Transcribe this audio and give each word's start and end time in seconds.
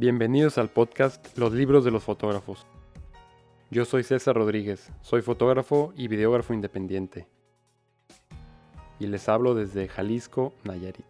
Bienvenidos 0.00 0.56
al 0.56 0.70
podcast 0.70 1.36
Los 1.36 1.52
libros 1.52 1.84
de 1.84 1.90
los 1.90 2.02
fotógrafos. 2.02 2.64
Yo 3.70 3.84
soy 3.84 4.02
César 4.02 4.34
Rodríguez, 4.34 4.90
soy 5.02 5.20
fotógrafo 5.20 5.92
y 5.94 6.08
videógrafo 6.08 6.54
independiente. 6.54 7.28
Y 8.98 9.08
les 9.08 9.28
hablo 9.28 9.54
desde 9.54 9.88
Jalisco, 9.88 10.54
Nayarit. 10.64 11.04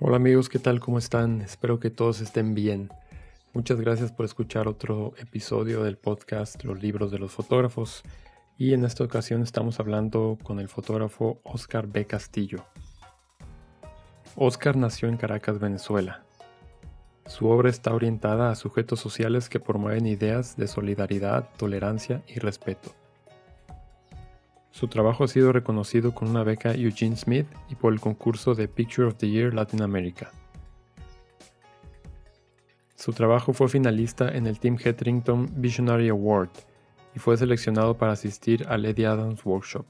Hola 0.00 0.16
amigos, 0.16 0.50
¿qué 0.50 0.58
tal? 0.58 0.80
¿Cómo 0.80 0.98
están? 0.98 1.40
Espero 1.40 1.80
que 1.80 1.88
todos 1.88 2.20
estén 2.20 2.54
bien. 2.54 2.90
Muchas 3.54 3.80
gracias 3.80 4.12
por 4.12 4.26
escuchar 4.26 4.68
otro 4.68 5.14
episodio 5.16 5.82
del 5.82 5.96
podcast 5.96 6.62
Los 6.62 6.82
libros 6.82 7.10
de 7.10 7.18
los 7.18 7.32
fotógrafos. 7.32 8.02
Y 8.58 8.74
en 8.74 8.84
esta 8.84 9.02
ocasión 9.02 9.40
estamos 9.40 9.80
hablando 9.80 10.36
con 10.42 10.60
el 10.60 10.68
fotógrafo 10.68 11.40
Oscar 11.42 11.86
B. 11.86 12.04
Castillo. 12.04 12.66
Oscar 14.36 14.76
nació 14.76 15.08
en 15.08 15.18
Caracas, 15.18 15.58
Venezuela. 15.58 16.22
Su 17.26 17.48
obra 17.48 17.68
está 17.68 17.94
orientada 17.94 18.50
a 18.50 18.54
sujetos 18.54 18.98
sociales 18.98 19.50
que 19.50 19.60
promueven 19.60 20.06
ideas 20.06 20.56
de 20.56 20.66
solidaridad, 20.66 21.50
tolerancia 21.58 22.22
y 22.26 22.38
respeto. 22.38 22.94
Su 24.70 24.88
trabajo 24.88 25.24
ha 25.24 25.28
sido 25.28 25.52
reconocido 25.52 26.14
con 26.14 26.28
una 26.28 26.44
beca 26.44 26.72
Eugene 26.72 27.16
Smith 27.16 27.46
y 27.68 27.74
por 27.74 27.92
el 27.92 28.00
concurso 28.00 28.54
de 28.54 28.68
Picture 28.68 29.06
of 29.06 29.16
the 29.16 29.28
Year 29.28 29.52
Latin 29.52 29.82
America. 29.82 30.30
Su 32.96 33.12
trabajo 33.12 33.52
fue 33.52 33.68
finalista 33.68 34.30
en 34.34 34.46
el 34.46 34.58
Tim 34.58 34.78
Hetherington 34.82 35.50
Visionary 35.56 36.08
Award 36.08 36.50
y 37.14 37.18
fue 37.18 37.36
seleccionado 37.36 37.98
para 37.98 38.12
asistir 38.12 38.64
al 38.68 38.86
Eddie 38.86 39.06
Adams 39.06 39.44
Workshop. 39.44 39.84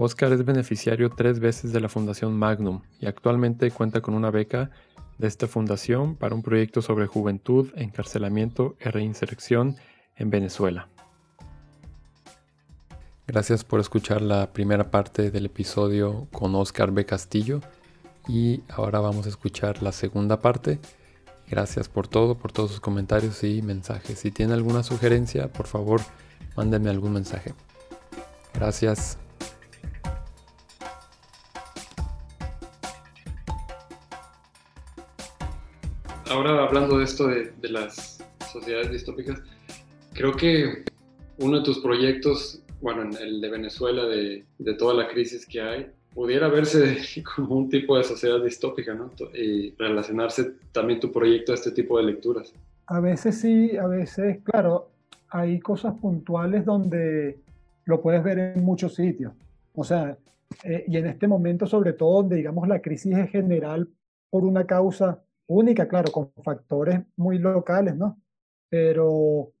Oscar 0.00 0.32
es 0.32 0.44
beneficiario 0.44 1.10
tres 1.10 1.40
veces 1.40 1.72
de 1.72 1.80
la 1.80 1.88
Fundación 1.88 2.32
Magnum 2.38 2.82
y 3.00 3.06
actualmente 3.06 3.72
cuenta 3.72 4.00
con 4.00 4.14
una 4.14 4.30
beca 4.30 4.70
de 5.18 5.26
esta 5.26 5.48
fundación 5.48 6.14
para 6.14 6.36
un 6.36 6.42
proyecto 6.44 6.82
sobre 6.82 7.08
juventud, 7.08 7.72
encarcelamiento 7.74 8.76
y 8.78 8.90
reinserción 8.90 9.74
en 10.14 10.30
Venezuela. 10.30 10.88
Gracias 13.26 13.64
por 13.64 13.80
escuchar 13.80 14.22
la 14.22 14.52
primera 14.52 14.88
parte 14.92 15.32
del 15.32 15.46
episodio 15.46 16.28
con 16.30 16.54
Oscar 16.54 16.92
B. 16.92 17.04
Castillo 17.04 17.60
y 18.28 18.62
ahora 18.68 19.00
vamos 19.00 19.26
a 19.26 19.30
escuchar 19.30 19.82
la 19.82 19.90
segunda 19.90 20.38
parte. 20.38 20.78
Gracias 21.50 21.88
por 21.88 22.06
todo, 22.06 22.38
por 22.38 22.52
todos 22.52 22.70
sus 22.70 22.80
comentarios 22.80 23.42
y 23.42 23.62
mensajes. 23.62 24.20
Si 24.20 24.30
tiene 24.30 24.52
alguna 24.54 24.84
sugerencia, 24.84 25.52
por 25.52 25.66
favor, 25.66 26.00
mándenme 26.54 26.88
algún 26.88 27.14
mensaje. 27.14 27.52
Gracias. 28.54 29.18
Ahora 36.30 36.64
hablando 36.64 36.98
de 36.98 37.04
esto 37.04 37.26
de, 37.26 37.52
las 37.62 38.24
sociedades 38.52 38.90
distópicas, 38.90 39.40
creo 40.12 40.32
que 40.32 40.84
uno 41.38 41.58
de 41.58 41.64
tus 41.64 41.78
proyectos, 41.80 42.62
bueno, 42.80 43.10
el 43.18 43.40
de 43.40 43.50
Venezuela, 43.50 44.04
de, 44.04 44.44
toda 44.78 44.94
la 44.94 45.08
crisis 45.08 45.46
que 45.46 45.60
hay, 45.60 45.90
pudiera 46.14 46.48
verse 46.48 46.98
como 47.36 47.56
un 47.56 47.68
tipo 47.68 47.96
de 47.96 48.04
sociedad 48.04 48.42
distópica, 48.42 48.94
¿no? 48.94 49.10
Y 49.34 49.74
relacionarse 49.78 50.54
también 50.72 51.00
tu 51.00 51.12
proyecto 51.12 51.52
a 51.52 51.54
este 51.54 51.70
tipo 51.70 51.98
de 51.98 52.04
lecturas. 52.04 52.52
A 52.86 53.00
veces 53.00 53.40
sí, 53.40 53.76
a 53.76 53.86
veces, 53.86 54.38
claro, 54.42 54.90
hay 55.30 55.60
cosas 55.60 55.94
puntuales 56.00 56.64
donde 56.64 57.38
lo 57.84 58.00
puedes 58.00 58.22
ver 58.22 58.38
en 58.38 58.64
muchos 58.64 58.94
sitios. 58.94 59.32
O 59.74 59.84
sea, 59.84 60.16
eh, 60.64 60.84
y 60.88 60.96
en 60.96 61.06
este 61.06 61.28
momento, 61.28 61.66
sobre 61.66 61.92
todo, 61.92 62.22
donde 62.22 62.36
digamos 62.36 62.66
la 62.66 62.80
crisis 62.80 63.16
es 63.16 63.30
general 63.30 63.88
por 64.30 64.44
una 64.44 64.66
causa 64.66 65.22
única, 65.48 65.88
claro, 65.88 66.12
con 66.12 66.30
factores 66.44 67.00
muy 67.16 67.38
locales, 67.38 67.96
¿no? 67.96 68.20
Pero 68.68 69.52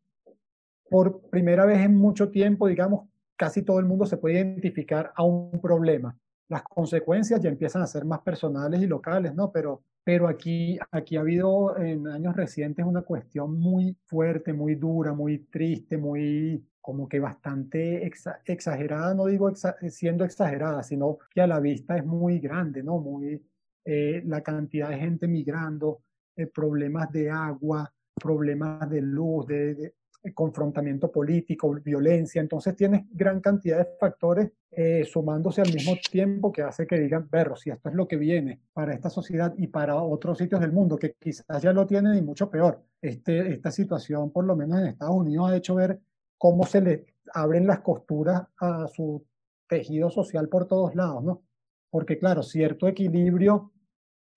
por 0.88 1.20
primera 1.30 1.66
vez 1.66 1.80
en 1.80 1.96
mucho 1.96 2.30
tiempo, 2.30 2.68
digamos, 2.68 3.08
casi 3.36 3.62
todo 3.62 3.78
el 3.78 3.86
mundo 3.86 4.06
se 4.06 4.16
puede 4.16 4.36
identificar 4.36 5.12
a 5.14 5.22
un 5.22 5.60
problema. 5.60 6.16
Las 6.48 6.62
consecuencias 6.62 7.40
ya 7.40 7.50
empiezan 7.50 7.82
a 7.82 7.86
ser 7.86 8.04
más 8.04 8.20
personales 8.20 8.80
y 8.80 8.86
locales, 8.86 9.34
¿no? 9.34 9.52
Pero, 9.52 9.82
pero 10.02 10.28
aquí, 10.28 10.78
aquí 10.90 11.16
ha 11.16 11.20
habido 11.20 11.76
en 11.78 12.08
años 12.08 12.34
recientes 12.34 12.84
una 12.86 13.02
cuestión 13.02 13.58
muy 13.58 13.96
fuerte, 14.06 14.52
muy 14.52 14.74
dura, 14.74 15.12
muy 15.12 15.38
triste, 15.38 15.98
muy 15.98 16.64
como 16.80 17.06
que 17.06 17.20
bastante 17.20 18.10
exagerada, 18.46 19.12
no 19.14 19.26
digo 19.26 19.52
siendo 19.90 20.24
exagerada, 20.24 20.82
sino 20.82 21.18
que 21.30 21.42
a 21.42 21.46
la 21.46 21.60
vista 21.60 21.98
es 21.98 22.06
muy 22.06 22.38
grande, 22.38 22.82
¿no? 22.82 22.98
Muy, 22.98 23.42
eh, 23.90 24.22
la 24.26 24.42
cantidad 24.42 24.90
de 24.90 24.98
gente 24.98 25.26
migrando, 25.26 26.02
eh, 26.36 26.46
problemas 26.46 27.10
de 27.10 27.30
agua, 27.30 27.90
problemas 28.20 28.90
de 28.90 29.00
luz, 29.00 29.46
de, 29.46 29.94
confrontamiento 30.34 31.10
político, 31.10 31.72
violencia. 31.82 32.42
Entonces 32.42 32.76
tienes 32.76 33.06
gran 33.10 33.40
cantidad 33.40 33.78
de 33.78 33.86
factores 33.98 34.50
eh, 34.72 35.06
sumándose 35.10 35.62
al 35.62 35.72
mismo 35.72 35.94
tiempo 36.10 36.52
que 36.52 36.60
hace 36.60 36.86
que 36.86 36.98
digan, 36.98 37.28
perro, 37.28 37.56
si 37.56 37.70
esto 37.70 37.88
es 37.88 37.94
lo 37.94 38.06
que 38.06 38.16
viene 38.16 38.60
para 38.74 38.92
esta 38.92 39.08
sociedad 39.08 39.54
y 39.56 39.68
para 39.68 39.96
otros 40.02 40.36
sitios 40.36 40.60
del 40.60 40.72
mundo 40.72 40.98
que 40.98 41.14
quizás 41.18 41.62
ya 41.62 41.72
lo 41.72 41.86
tienen 41.86 42.14
y 42.14 42.20
mucho 42.20 42.50
peor. 42.50 42.82
Este, 43.00 43.54
esta 43.54 43.70
situación, 43.70 44.30
por 44.32 44.44
lo 44.44 44.54
menos 44.54 44.80
en 44.80 44.88
Estados 44.88 45.16
Unidos, 45.16 45.50
ha 45.50 45.56
hecho 45.56 45.76
ver 45.76 45.98
cómo 46.36 46.66
se 46.66 46.82
le 46.82 47.06
abren 47.32 47.66
las 47.66 47.80
costuras 47.80 48.42
a 48.58 48.86
su 48.88 49.24
tejido 49.66 50.10
social 50.10 50.50
por 50.50 50.66
todos 50.66 50.94
lados, 50.94 51.24
¿no? 51.24 51.42
Porque 51.88 52.18
claro, 52.18 52.42
cierto 52.42 52.86
equilibrio 52.86 53.72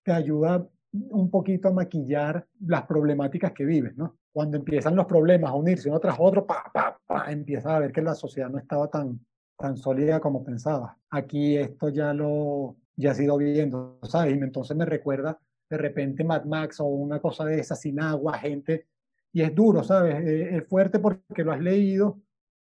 te 0.02 0.12
ayuda 0.12 0.66
un 0.92 1.30
poquito 1.30 1.68
a 1.68 1.72
maquillar 1.72 2.46
las 2.66 2.86
problemáticas 2.86 3.52
que 3.52 3.64
vives, 3.64 3.96
¿no? 3.96 4.16
Cuando 4.32 4.56
empiezan 4.56 4.96
los 4.96 5.06
problemas 5.06 5.50
a 5.50 5.54
unirse 5.54 5.88
uno 5.88 6.00
tras 6.00 6.16
otro, 6.18 6.46
pa, 6.46 6.70
pa, 6.72 6.98
pa, 7.06 7.30
empiezas 7.30 7.72
a 7.72 7.78
ver 7.78 7.92
que 7.92 8.02
la 8.02 8.14
sociedad 8.14 8.50
no 8.50 8.58
estaba 8.58 8.88
tan, 8.88 9.20
tan 9.56 9.76
sólida 9.76 10.20
como 10.20 10.44
pensaba. 10.44 10.98
Aquí 11.10 11.56
esto 11.56 11.88
ya 11.88 12.12
lo 12.12 12.76
ya 12.96 13.14
sido 13.14 13.38
viendo, 13.38 13.98
¿sabes? 14.02 14.36
Y 14.36 14.38
entonces 14.38 14.76
me 14.76 14.84
recuerda 14.84 15.38
de 15.68 15.78
repente 15.78 16.24
Mad 16.24 16.44
Max 16.44 16.80
o 16.80 16.84
una 16.84 17.20
cosa 17.20 17.44
de 17.46 17.58
esa 17.58 17.74
sin 17.74 18.00
agua, 18.00 18.38
gente, 18.38 18.86
y 19.32 19.40
es 19.40 19.54
duro, 19.54 19.82
¿sabes? 19.82 20.16
Eh, 20.26 20.56
es 20.56 20.68
fuerte 20.68 20.98
porque 20.98 21.42
lo 21.42 21.52
has 21.52 21.60
leído, 21.60 22.20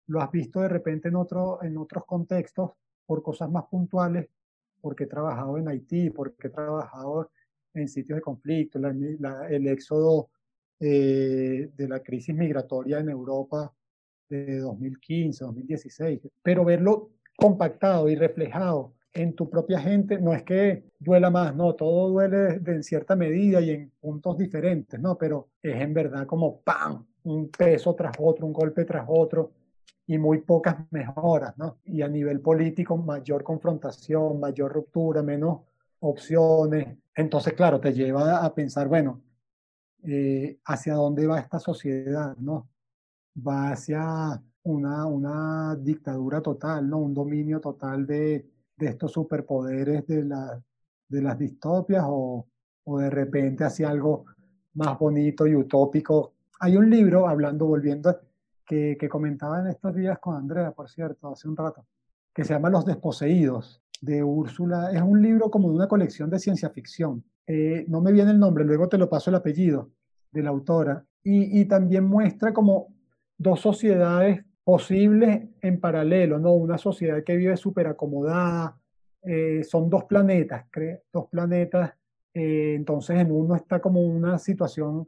lo 0.08 0.22
has 0.22 0.30
visto 0.32 0.60
de 0.60 0.68
repente 0.68 1.08
en, 1.08 1.16
otro, 1.16 1.64
en 1.64 1.78
otros 1.78 2.06
contextos 2.06 2.72
por 3.06 3.24
cosas 3.24 3.50
más 3.50 3.66
puntuales 3.66 4.28
porque 4.82 5.06
he 5.06 5.08
trabajado 5.08 5.58
en 5.58 5.68
Haití, 5.68 6.10
porque 6.10 6.48
he 6.48 6.50
trabajado 6.50 7.32
en 7.74 7.88
sitios 7.88 8.18
de 8.18 8.22
conflicto, 8.22 8.80
el 8.80 9.68
éxodo 9.68 10.30
eh, 10.80 11.70
de 11.76 11.88
la 11.88 12.02
crisis 12.02 12.36
migratoria 12.36 13.00
en 13.00 13.10
Europa 13.10 13.74
de 14.30 14.60
2015, 14.60 15.44
2016, 15.44 16.22
pero 16.42 16.64
verlo 16.64 17.12
compactado 17.38 18.10
y 18.10 18.16
reflejado 18.16 18.94
en 19.14 19.34
tu 19.34 19.50
propia 19.50 19.80
gente 19.80 20.20
no 20.20 20.34
es 20.34 20.44
que 20.44 20.84
duela 21.00 21.30
más, 21.30 21.56
no, 21.56 21.74
todo 21.76 22.10
duele 22.10 22.62
en 22.66 22.84
cierta 22.84 23.16
medida 23.16 23.60
y 23.62 23.72
en 23.72 23.92
puntos 24.00 24.38
diferentes, 24.38 25.00
no, 25.00 25.18
pero 25.18 25.50
es 25.62 25.82
en 25.82 25.94
verdad 25.94 26.26
como 26.28 26.62
¡pam! 26.62 27.06
un 27.24 27.50
peso 27.50 27.96
tras 27.96 28.14
otro, 28.20 28.46
un 28.46 28.54
golpe 28.54 28.86
tras 28.86 29.06
otro, 29.08 29.52
y 30.10 30.18
muy 30.18 30.40
pocas 30.40 30.76
mejoras, 30.90 31.56
¿no? 31.60 31.78
Y 31.86 32.02
a 32.02 32.08
nivel 32.08 32.42
político, 32.42 32.98
mayor 32.98 33.44
confrontación, 33.44 34.40
mayor 34.40 34.74
ruptura, 34.74 35.22
menos 35.22 35.60
opciones. 36.00 36.98
Entonces, 37.14 37.54
claro, 37.54 37.80
te 37.80 37.94
lleva 37.94 38.44
a 38.44 38.52
pensar, 38.56 38.88
bueno, 38.88 39.22
eh, 40.02 40.58
¿hacia 40.66 40.96
dónde 40.96 41.28
va 41.28 41.40
esta 41.40 41.60
sociedad, 41.60 42.36
no? 42.38 42.68
Va 43.38 43.70
hacia 43.70 44.42
una, 44.64 45.06
una 45.06 45.76
dictadura 45.76 46.42
total, 46.42 46.90
¿no? 46.90 46.98
Un 46.98 47.14
dominio 47.14 47.60
total 47.62 48.08
de, 48.08 48.50
de 48.78 48.88
estos 48.88 49.12
superpoderes 49.12 50.08
de, 50.08 50.24
la, 50.24 50.60
de 51.08 51.22
las 51.22 51.38
distopias 51.38 52.04
o, 52.08 52.48
o 52.84 52.98
de 52.98 53.12
repente 53.12 53.64
hacia 53.64 53.92
algo 53.92 54.26
más 54.74 54.98
bonito 54.98 55.46
y 55.46 55.54
utópico. 55.54 56.34
Hay 56.62 56.78
un 56.78 56.90
libro, 56.90 57.28
hablando, 57.28 57.68
volviendo 57.68 58.10
que, 58.70 59.10
comentaba 59.10 59.60
en 59.60 59.68
estos 59.68 59.96
días 59.96 60.20
con 60.20 60.36
Andrea, 60.36 60.72
por 60.72 60.88
cierto, 60.90 61.30
hace 61.30 61.48
un 61.48 61.58
rato, 61.58 61.88
que 62.32 62.44
se 62.44 62.54
llama 62.54 62.70
Los 62.70 62.86
Desposeídos, 62.86 63.82
de 64.00 64.24
Úrsula. 64.24 64.92
Es 64.92 65.02
un 65.02 65.22
libro 65.22 65.50
como 65.50 65.70
de 65.70 65.76
una 65.76 65.88
colección 65.88 66.30
de 66.30 66.38
ciencia 66.38 66.70
ficción. 66.70 67.24
Eh, 67.48 67.86
no 67.88 68.00
me 68.00 68.12
viene 68.12 68.30
el 68.30 68.40
nombre, 68.40 68.64
luego 68.64 68.88
te 68.88 69.00
lo 69.00 69.10
paso 69.10 69.32
el 69.32 69.38
apellido 69.38 69.90
de 70.32 70.44
la 70.44 70.52
autora. 70.52 71.04
Y, 71.24 71.66
también 71.66 72.06
muestra 72.06 72.54
como 72.54 72.94
dos 73.38 73.60
sociedades 73.60 74.46
posibles 74.64 75.50
en 75.62 75.80
paralelo, 75.80 76.40
¿no? 76.40 76.54
Una 76.54 76.78
sociedad 76.78 77.24
que 77.24 77.36
vive 77.36 77.58
súper 77.58 77.88
acomodada, 77.88 78.78
eh, 79.24 79.64
son 79.64 79.90
dos 79.90 80.06
planetas, 80.06 80.66
dos 81.12 81.28
planetas, 81.28 81.94
eh, 82.34 82.76
entonces 82.76 83.18
en 83.18 83.32
uno 83.32 83.56
está 83.56 83.80
como 83.80 84.02
una 84.02 84.38
situación 84.38 85.06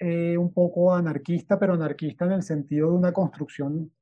eh, 0.00 0.36
un 0.36 0.52
poco 0.52 0.92
anarquista, 0.92 1.58
pero 1.58 1.74
anarquista 1.74 2.24
en 2.24 2.32
el 2.32 2.42
sentido 2.42 2.90
de 2.90 2.96
una 2.96 3.12
construcción 3.12 3.92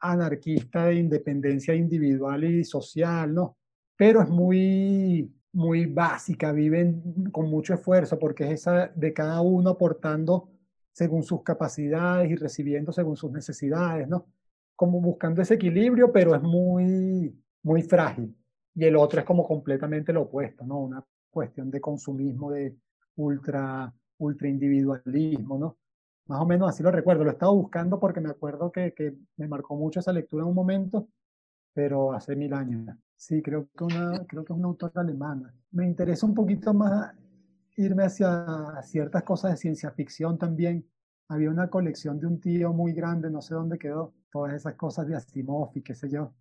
anarquista 0.00 0.86
de 0.86 0.94
independencia 0.94 1.74
individual 1.74 2.44
y 2.44 2.64
social, 2.64 3.34
¿no? 3.34 3.58
pero 3.98 4.22
es 4.22 4.28
muy, 4.28 5.34
muy 5.52 5.86
básica, 5.86 6.52
viven 6.52 7.30
con 7.32 7.50
mucho 7.50 7.74
esfuerzo 7.74 8.16
porque 8.16 8.44
es 8.44 8.60
esa 8.60 8.86
de 8.94 9.12
cada 9.12 9.40
uno 9.40 9.70
aportando 9.70 10.50
según 10.92 11.24
sus 11.24 11.42
capacidades 11.42 12.30
y 12.30 12.36
recibiendo 12.36 12.92
según 12.92 13.16
sus 13.16 13.32
necesidades, 13.32 14.08
¿no? 14.08 14.26
Como 14.76 15.00
buscando 15.00 15.42
ese 15.42 15.54
equilibrio, 15.54 16.12
pero 16.12 16.36
es 16.36 16.42
muy, 16.42 17.36
muy 17.64 17.82
frágil. 17.82 18.36
Y 18.72 18.84
el 18.84 18.94
otro 18.94 19.18
es 19.18 19.26
como 19.26 19.44
completamente 19.44 20.12
lo 20.12 20.22
opuesto, 20.22 20.64
¿no? 20.64 20.78
Una 20.78 21.04
cuestión 21.28 21.68
de 21.68 21.80
consumismo, 21.80 22.52
de 22.52 22.76
ultra, 23.16 23.92
ultra 24.18 24.48
individualismo, 24.48 25.58
¿no? 25.58 25.76
Más 26.26 26.40
o 26.40 26.46
menos 26.46 26.68
así 26.68 26.82
lo 26.82 26.90
recuerdo. 26.90 27.24
Lo 27.24 27.30
he 27.30 27.32
estado 27.32 27.54
buscando 27.54 27.98
porque 27.98 28.20
me 28.20 28.30
acuerdo 28.30 28.70
que, 28.70 28.92
que 28.92 29.14
me 29.36 29.48
marcó 29.48 29.76
mucho 29.76 30.00
esa 30.00 30.12
lectura 30.12 30.42
en 30.42 30.48
un 30.50 30.54
momento, 30.54 31.08
pero 31.72 32.12
hace 32.12 32.36
mil 32.36 32.52
años. 32.52 32.94
Sí, 33.16 33.42
creo 33.42 33.68
que, 33.76 33.84
una, 33.84 34.24
creo 34.26 34.44
que 34.44 34.52
es 34.52 34.58
una 34.58 34.68
autora 34.68 35.00
alemana. 35.00 35.54
Me 35.72 35.86
interesa 35.86 36.26
un 36.26 36.34
poquito 36.34 36.74
más 36.74 37.14
irme 37.76 38.04
hacia 38.04 38.82
ciertas 38.82 39.22
cosas 39.22 39.52
de 39.52 39.56
ciencia 39.56 39.90
ficción 39.90 40.38
también. 40.38 40.86
Había 41.28 41.50
una 41.50 41.68
colección 41.68 42.18
de 42.20 42.26
un 42.26 42.40
tío 42.40 42.72
muy 42.72 42.92
grande, 42.92 43.30
no 43.30 43.40
sé 43.40 43.54
dónde 43.54 43.78
quedó, 43.78 44.14
todas 44.30 44.54
esas 44.54 44.74
cosas 44.74 45.06
de 45.06 45.16
Asimov 45.16 45.70
y 45.74 45.82
qué 45.82 45.94
sé 45.94 46.08
yo. 46.08 46.34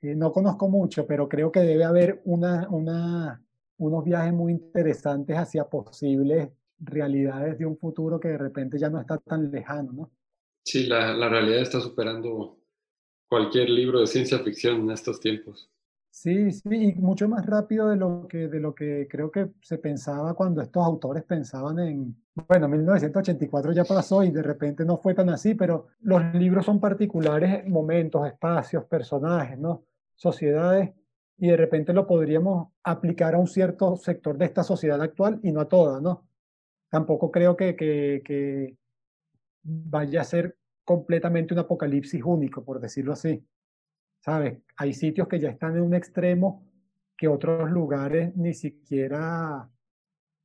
Eh, 0.00 0.14
no 0.14 0.32
conozco 0.32 0.68
mucho, 0.68 1.06
pero 1.06 1.28
creo 1.28 1.52
que 1.52 1.60
debe 1.60 1.84
haber 1.84 2.22
una, 2.24 2.68
una, 2.68 3.42
unos 3.78 4.04
viajes 4.04 4.32
muy 4.32 4.52
interesantes 4.52 5.36
hacia 5.36 5.64
posibles 5.64 6.50
realidades 6.82 7.58
de 7.58 7.66
un 7.66 7.78
futuro 7.78 8.20
que 8.20 8.28
de 8.28 8.38
repente 8.38 8.78
ya 8.78 8.90
no 8.90 9.00
está 9.00 9.18
tan 9.18 9.50
lejano, 9.50 9.92
¿no? 9.92 10.10
Sí, 10.64 10.86
la, 10.86 11.14
la 11.14 11.28
realidad 11.28 11.62
está 11.62 11.80
superando 11.80 12.58
cualquier 13.28 13.70
libro 13.70 14.00
de 14.00 14.06
ciencia 14.06 14.38
ficción 14.40 14.82
en 14.82 14.90
estos 14.90 15.20
tiempos. 15.20 15.70
Sí, 16.10 16.52
sí, 16.52 16.68
y 16.70 16.94
mucho 16.96 17.26
más 17.26 17.46
rápido 17.46 17.88
de 17.88 17.96
lo 17.96 18.26
que, 18.28 18.46
de 18.46 18.60
lo 18.60 18.74
que 18.74 19.08
creo 19.10 19.30
que 19.30 19.52
se 19.62 19.78
pensaba 19.78 20.34
cuando 20.34 20.60
estos 20.60 20.84
autores 20.84 21.24
pensaban 21.24 21.78
en, 21.78 22.14
bueno, 22.34 22.68
1984 22.68 23.72
ya 23.72 23.84
pasó 23.84 24.22
y 24.22 24.30
de 24.30 24.42
repente 24.42 24.84
no 24.84 24.98
fue 24.98 25.14
tan 25.14 25.30
así, 25.30 25.54
pero 25.54 25.86
los 26.00 26.22
libros 26.34 26.66
son 26.66 26.80
particulares 26.80 27.66
momentos, 27.66 28.26
espacios, 28.26 28.84
personajes, 28.84 29.58
¿no? 29.58 29.84
Sociedades, 30.14 30.90
y 31.38 31.48
de 31.48 31.56
repente 31.56 31.94
lo 31.94 32.06
podríamos 32.06 32.68
aplicar 32.84 33.34
a 33.34 33.38
un 33.38 33.48
cierto 33.48 33.96
sector 33.96 34.36
de 34.36 34.44
esta 34.44 34.62
sociedad 34.62 35.00
actual 35.00 35.40
y 35.42 35.50
no 35.50 35.62
a 35.62 35.68
toda, 35.68 36.00
¿no? 36.02 36.28
Tampoco 36.92 37.30
creo 37.30 37.56
que, 37.56 38.76
vaya 39.62 40.20
a 40.20 40.24
ser 40.24 40.58
completamente 40.84 41.54
un 41.54 41.60
apocalipsis 41.60 42.22
único, 42.22 42.62
por 42.62 42.80
decirlo 42.80 43.14
así. 43.14 43.42
¿sabes? 44.20 44.58
Hay 44.76 44.92
sitios 44.92 45.26
que 45.26 45.40
ya 45.40 45.48
están 45.48 45.74
en 45.76 45.84
un 45.84 45.94
extremo 45.94 46.62
que 47.16 47.28
otros 47.28 47.70
lugares 47.70 48.36
ni 48.36 48.52
siquiera, 48.52 49.70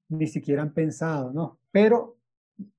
ni 0.08 0.28
siquiera 0.28 0.62
han 0.62 0.74
pensado, 0.74 1.34
¿no? 1.34 1.60
Pero 1.70 2.18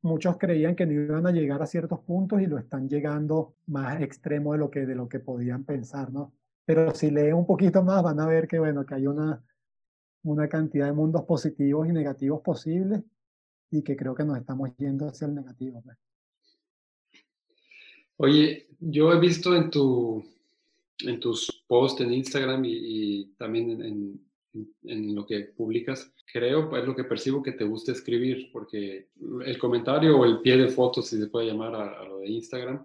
muchos 0.01 0.39
creían 0.39 0.75
que 0.75 0.87
no 0.87 0.93
iban 0.93 1.27
a 1.27 1.31
llegar 1.31 1.61
a 1.61 1.67
ciertos 1.67 2.01
puntos 2.01 2.41
y 2.41 2.47
lo 2.47 2.57
están 2.57 2.89
llegando 2.89 3.55
más 3.67 4.01
extremo 4.01 4.55
de 4.55 4.61
lo 4.61 4.71
que, 4.71 4.87
de 4.87 4.95
lo 4.95 5.11
que 5.11 5.21
podían 5.21 5.65
pensar, 5.65 6.11
¿no? 6.11 6.33
Pero 6.65 6.95
si 6.95 7.11
leen 7.11 7.35
un 7.35 7.45
poquito 7.45 7.83
más 7.83 8.03
van 8.03 8.19
a 8.19 8.27
ver 8.27 8.49
que, 8.49 8.59
bueno, 8.59 8.87
que 8.87 8.95
hay 8.95 9.07
una, 9.07 9.45
una 10.23 10.49
cantidad 10.49 10.87
de 10.87 10.93
mundos 10.93 11.25
positivos 11.25 11.87
y 11.87 11.93
negativos 11.93 12.41
posibles 12.41 13.03
y 13.71 13.83
que 13.83 13.97
creo 13.97 14.15
que 14.15 14.25
nos 14.25 14.39
estamos 14.39 14.71
yendo 14.77 15.07
hacia 15.07 15.27
el 15.27 15.35
negativo. 15.35 15.83
Pues. 15.83 15.99
Oye, 18.17 18.69
yo 18.81 19.13
he 19.13 19.21
visto 19.21 19.55
en 19.55 19.71
tu, 19.71 20.25
en 21.01 21.21
tus 21.21 21.65
posts 21.67 22.01
en 22.01 22.13
Instagram 22.13 22.65
y, 22.65 23.27
también 23.37 23.83
en, 23.83 24.21
en, 24.85 25.15
lo 25.15 25.25
que 25.25 25.41
publicas, 25.57 26.13
creo, 26.33 26.77
es 26.77 26.85
lo 26.85 26.97
que 26.97 27.05
percibo 27.05 27.43
que 27.43 27.53
te 27.53 27.65
gusta 27.65 27.93
escribir, 27.93 28.51
porque 28.53 29.09
el 29.45 29.59
comentario 29.59 30.19
o 30.19 30.25
el 30.25 30.41
pie 30.41 30.57
de 30.57 30.69
fotos, 30.69 31.09
si 31.09 31.19
se 31.19 31.29
puede 31.29 31.47
llamar 31.47 31.75
a, 31.75 32.05
lo 32.05 32.19
de 32.19 32.29
Instagram, 32.29 32.85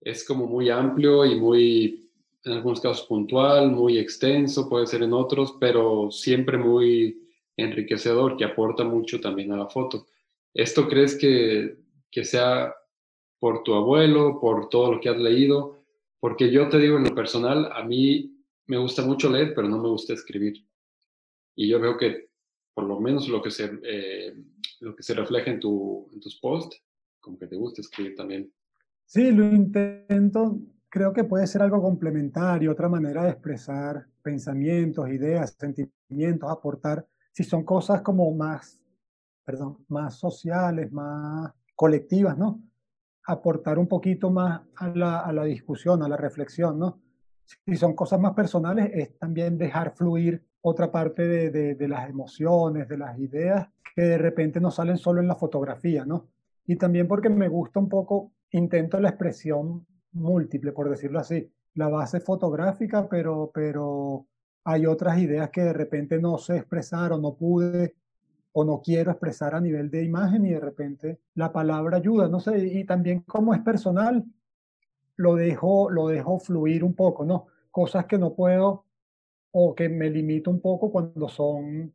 es 0.00 0.24
como 0.24 0.46
muy 0.46 0.70
amplio 0.70 1.24
y 1.24 1.34
muy, 1.34 2.10
en 2.44 2.52
algunos 2.52 2.80
casos 2.80 3.06
puntual, 3.06 3.72
muy 3.72 3.98
extenso, 3.98 4.68
puede 4.68 4.86
ser 4.86 5.02
en 5.02 5.12
otros, 5.12 5.56
pero 5.58 6.10
siempre 6.12 6.56
muy 6.56 7.25
enriquecedor, 7.56 8.36
que 8.36 8.44
aporta 8.44 8.84
mucho 8.84 9.20
también 9.20 9.52
a 9.52 9.56
la 9.56 9.68
foto. 9.68 10.06
¿Esto 10.52 10.88
crees 10.88 11.16
que, 11.16 11.78
que 12.10 12.24
sea 12.24 12.74
por 13.38 13.62
tu 13.62 13.74
abuelo, 13.74 14.40
por 14.40 14.68
todo 14.68 14.94
lo 14.94 15.00
que 15.00 15.08
has 15.08 15.18
leído? 15.18 15.78
Porque 16.20 16.50
yo 16.50 16.68
te 16.68 16.78
digo 16.78 16.96
en 16.96 17.04
lo 17.04 17.14
personal, 17.14 17.70
a 17.72 17.84
mí 17.84 18.36
me 18.66 18.78
gusta 18.78 19.02
mucho 19.02 19.30
leer, 19.30 19.54
pero 19.54 19.68
no 19.68 19.78
me 19.78 19.88
gusta 19.88 20.12
escribir. 20.12 20.66
Y 21.54 21.68
yo 21.68 21.80
veo 21.80 21.96
que 21.96 22.28
por 22.74 22.84
lo 22.84 23.00
menos 23.00 23.28
lo 23.28 23.42
que 23.42 23.50
se, 23.50 23.70
eh, 23.84 24.34
lo 24.80 24.94
que 24.94 25.02
se 25.02 25.14
refleja 25.14 25.50
en, 25.50 25.60
tu, 25.60 26.10
en 26.12 26.20
tus 26.20 26.38
posts, 26.38 26.82
como 27.20 27.38
que 27.38 27.46
te 27.46 27.56
gusta 27.56 27.80
escribir 27.80 28.14
también. 28.14 28.52
Sí, 29.06 29.30
lo 29.30 29.46
intento. 29.46 30.58
Creo 30.90 31.12
que 31.12 31.24
puede 31.24 31.46
ser 31.46 31.62
algo 31.62 31.80
complementario, 31.80 32.72
otra 32.72 32.88
manera 32.88 33.24
de 33.24 33.30
expresar 33.30 34.06
pensamientos, 34.20 35.08
ideas, 35.08 35.56
sentimientos, 35.58 36.50
aportar, 36.50 37.06
si 37.36 37.44
son 37.44 37.64
cosas 37.64 38.00
como 38.00 38.32
más, 38.32 38.80
perdón, 39.44 39.84
más 39.88 40.14
sociales, 40.14 40.90
más 40.90 41.52
colectivas, 41.74 42.38
¿no? 42.38 42.62
aportar 43.26 43.78
un 43.78 43.88
poquito 43.88 44.30
más 44.30 44.62
a 44.76 44.88
la, 44.88 45.18
a 45.18 45.32
la, 45.32 45.44
discusión, 45.44 46.02
a 46.02 46.08
la 46.08 46.16
reflexión, 46.16 46.78
¿no? 46.78 47.02
Si 47.44 47.76
son 47.76 47.94
cosas 47.94 48.20
más 48.20 48.32
personales, 48.32 48.90
es 48.94 49.18
también 49.18 49.58
dejar 49.58 49.94
fluir 49.94 50.42
otra 50.62 50.90
parte 50.90 51.26
de, 51.26 51.50
de, 51.50 51.74
de, 51.74 51.88
las 51.88 52.08
emociones, 52.08 52.88
de 52.88 52.96
las 52.96 53.18
ideas, 53.18 53.68
que 53.94 54.02
de 54.02 54.18
repente 54.18 54.58
no 54.58 54.70
salen 54.70 54.96
solo 54.96 55.20
en 55.20 55.28
la 55.28 55.36
fotografía, 55.36 56.06
¿no? 56.06 56.28
Y 56.66 56.76
también 56.76 57.06
porque 57.06 57.28
me 57.28 57.48
gusta 57.48 57.80
un 57.80 57.88
poco, 57.88 58.32
intento 58.52 58.98
la 58.98 59.10
expresión 59.10 59.86
múltiple, 60.12 60.72
por 60.72 60.88
decirlo 60.88 61.18
así, 61.18 61.52
la 61.74 61.88
base 61.88 62.20
fotográfica, 62.20 63.08
pero, 63.08 63.50
pero 63.52 64.26
hay 64.66 64.84
otras 64.86 65.18
ideas 65.20 65.50
que 65.50 65.62
de 65.62 65.72
repente 65.72 66.18
no 66.18 66.38
sé 66.38 66.56
expresar 66.56 67.12
o 67.12 67.18
no 67.18 67.34
pude 67.36 67.94
o 68.52 68.64
no 68.64 68.80
quiero 68.82 69.12
expresar 69.12 69.54
a 69.54 69.60
nivel 69.60 69.90
de 69.90 70.02
imagen 70.04 70.44
y 70.44 70.50
de 70.50 70.60
repente 70.60 71.20
la 71.34 71.52
palabra 71.52 71.98
ayuda, 71.98 72.28
no 72.28 72.40
sé, 72.40 72.58
y 72.66 72.84
también 72.84 73.20
como 73.20 73.54
es 73.54 73.60
personal, 73.60 74.24
lo 75.16 75.36
dejo, 75.36 75.88
lo 75.90 76.08
dejo 76.08 76.40
fluir 76.40 76.82
un 76.84 76.94
poco, 76.94 77.24
¿no? 77.24 77.46
Cosas 77.70 78.06
que 78.06 78.18
no 78.18 78.34
puedo 78.34 78.86
o 79.52 79.74
que 79.74 79.88
me 79.88 80.10
limito 80.10 80.50
un 80.50 80.60
poco 80.60 80.90
cuando 80.92 81.28
son 81.28 81.94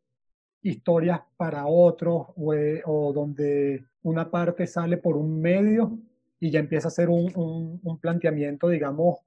historias 0.63 1.21
para 1.37 1.67
otros 1.67 2.27
o, 2.37 2.53
eh, 2.53 2.83
o 2.85 3.13
donde 3.13 3.85
una 4.03 4.31
parte 4.31 4.67
sale 4.67 4.97
por 4.97 5.17
un 5.17 5.41
medio 5.41 5.99
y 6.39 6.51
ya 6.51 6.59
empieza 6.59 6.87
a 6.89 6.91
ser 6.91 7.09
un, 7.09 7.31
un, 7.35 7.81
un 7.83 7.99
planteamiento, 7.99 8.69
digamos, 8.69 9.19